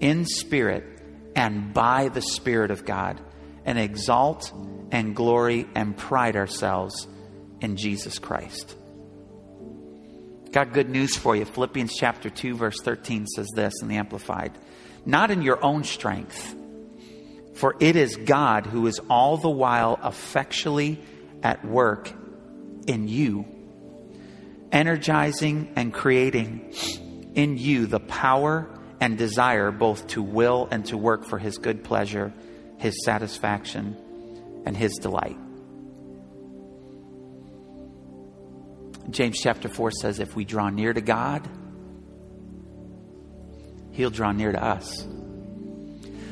in 0.00 0.26
spirit 0.26 0.84
and 1.34 1.72
by 1.72 2.08
the 2.08 2.20
Spirit 2.20 2.70
of 2.70 2.84
God, 2.84 3.20
and 3.64 3.78
exalt 3.78 4.52
and 4.90 5.16
glory 5.16 5.66
and 5.74 5.96
pride 5.96 6.36
ourselves 6.36 7.06
in 7.60 7.76
Jesus 7.76 8.18
Christ. 8.18 8.76
Got 10.52 10.74
good 10.74 10.90
news 10.90 11.16
for 11.16 11.34
you. 11.34 11.46
Philippians 11.46 11.94
chapter 11.96 12.28
2, 12.28 12.54
verse 12.54 12.78
13 12.82 13.26
says 13.26 13.48
this 13.56 13.72
in 13.80 13.88
the 13.88 13.96
Amplified 13.96 14.52
Not 15.06 15.30
in 15.30 15.40
your 15.40 15.64
own 15.64 15.82
strength, 15.82 16.54
for 17.54 17.74
it 17.80 17.96
is 17.96 18.16
God 18.16 18.66
who 18.66 18.86
is 18.86 19.00
all 19.08 19.38
the 19.38 19.48
while 19.48 19.98
effectually 20.04 21.00
at 21.42 21.64
work 21.64 22.12
in 22.86 23.08
you, 23.08 23.46
energizing 24.70 25.72
and 25.74 25.92
creating 25.92 26.74
in 27.34 27.56
you 27.56 27.86
the 27.86 28.00
power 28.00 28.68
and 29.00 29.16
desire 29.16 29.70
both 29.70 30.06
to 30.08 30.22
will 30.22 30.68
and 30.70 30.84
to 30.86 30.98
work 30.98 31.24
for 31.24 31.38
his 31.38 31.56
good 31.56 31.82
pleasure, 31.82 32.30
his 32.78 33.04
satisfaction, 33.04 33.96
and 34.66 34.76
his 34.76 34.92
delight. 35.00 35.38
James 39.10 39.38
chapter 39.40 39.68
4 39.68 39.90
says, 39.90 40.18
if 40.20 40.36
we 40.36 40.44
draw 40.44 40.70
near 40.70 40.92
to 40.92 41.00
God, 41.00 41.48
He'll 43.92 44.10
draw 44.10 44.32
near 44.32 44.52
to 44.52 44.62
us. 44.62 45.06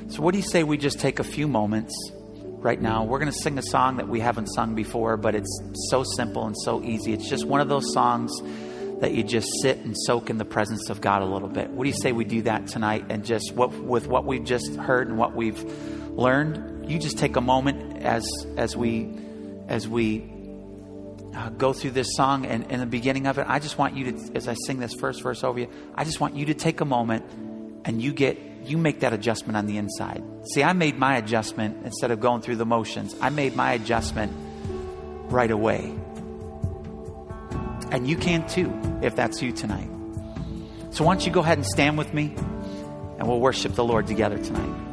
So, 0.08 0.22
what 0.22 0.32
do 0.32 0.38
you 0.38 0.44
say 0.44 0.64
we 0.64 0.78
just 0.78 0.98
take 0.98 1.18
a 1.18 1.24
few 1.24 1.46
moments 1.46 1.94
right 2.34 2.80
now? 2.80 3.04
We're 3.04 3.18
going 3.18 3.30
to 3.30 3.38
sing 3.38 3.58
a 3.58 3.62
song 3.62 3.98
that 3.98 4.08
we 4.08 4.18
haven't 4.18 4.46
sung 4.46 4.74
before, 4.74 5.16
but 5.16 5.34
it's 5.34 5.60
so 5.90 6.02
simple 6.16 6.46
and 6.46 6.56
so 6.64 6.82
easy. 6.82 7.12
It's 7.12 7.28
just 7.28 7.46
one 7.46 7.60
of 7.60 7.68
those 7.68 7.92
songs 7.92 8.32
that 9.00 9.12
you 9.12 9.22
just 9.22 9.48
sit 9.62 9.78
and 9.78 9.94
soak 10.06 10.30
in 10.30 10.38
the 10.38 10.44
presence 10.44 10.90
of 10.90 11.00
God 11.00 11.22
a 11.22 11.26
little 11.26 11.48
bit. 11.48 11.70
What 11.70 11.84
do 11.84 11.90
you 11.90 11.96
say 11.96 12.12
we 12.12 12.24
do 12.24 12.42
that 12.42 12.66
tonight? 12.66 13.04
And 13.08 13.24
just 13.24 13.52
what, 13.54 13.72
with 13.72 14.06
what 14.06 14.24
we've 14.24 14.44
just 14.44 14.74
heard 14.76 15.08
and 15.08 15.18
what 15.18 15.34
we've 15.34 15.62
learned, 16.10 16.90
you 16.90 16.98
just 16.98 17.18
take 17.18 17.36
a 17.36 17.40
moment 17.40 18.02
as 18.02 18.26
as 18.56 18.76
we 18.76 19.08
as 19.68 19.86
we 19.86 20.18
uh, 21.34 21.50
go 21.50 21.72
through 21.72 21.92
this 21.92 22.14
song 22.14 22.46
and 22.46 22.70
in 22.70 22.80
the 22.80 22.86
beginning 22.86 23.26
of 23.26 23.38
it, 23.38 23.46
I 23.48 23.58
just 23.58 23.78
want 23.78 23.96
you 23.96 24.12
to, 24.12 24.36
as 24.36 24.48
I 24.48 24.54
sing 24.66 24.80
this 24.80 24.94
first 24.94 25.22
verse 25.22 25.44
over 25.44 25.60
you, 25.60 25.68
I 25.94 26.04
just 26.04 26.20
want 26.20 26.34
you 26.36 26.46
to 26.46 26.54
take 26.54 26.80
a 26.80 26.84
moment 26.84 27.24
and 27.84 28.02
you 28.02 28.12
get, 28.12 28.38
you 28.64 28.76
make 28.76 29.00
that 29.00 29.12
adjustment 29.12 29.56
on 29.56 29.66
the 29.66 29.76
inside. 29.76 30.22
See, 30.52 30.62
I 30.62 30.72
made 30.72 30.98
my 30.98 31.16
adjustment 31.16 31.84
instead 31.84 32.10
of 32.10 32.20
going 32.20 32.42
through 32.42 32.56
the 32.56 32.66
motions. 32.66 33.14
I 33.20 33.30
made 33.30 33.54
my 33.56 33.72
adjustment 33.72 34.32
right 35.30 35.50
away. 35.50 35.94
And 37.90 38.08
you 38.08 38.16
can 38.16 38.46
too, 38.48 38.72
if 39.02 39.16
that's 39.16 39.42
you 39.42 39.52
tonight. 39.52 39.88
So 40.90 41.04
why 41.04 41.14
don't 41.14 41.24
you 41.24 41.32
go 41.32 41.40
ahead 41.40 41.58
and 41.58 41.66
stand 41.66 41.96
with 41.96 42.12
me 42.12 42.34
and 43.18 43.28
we'll 43.28 43.40
worship 43.40 43.74
the 43.74 43.84
Lord 43.84 44.06
together 44.06 44.38
tonight. 44.38 44.89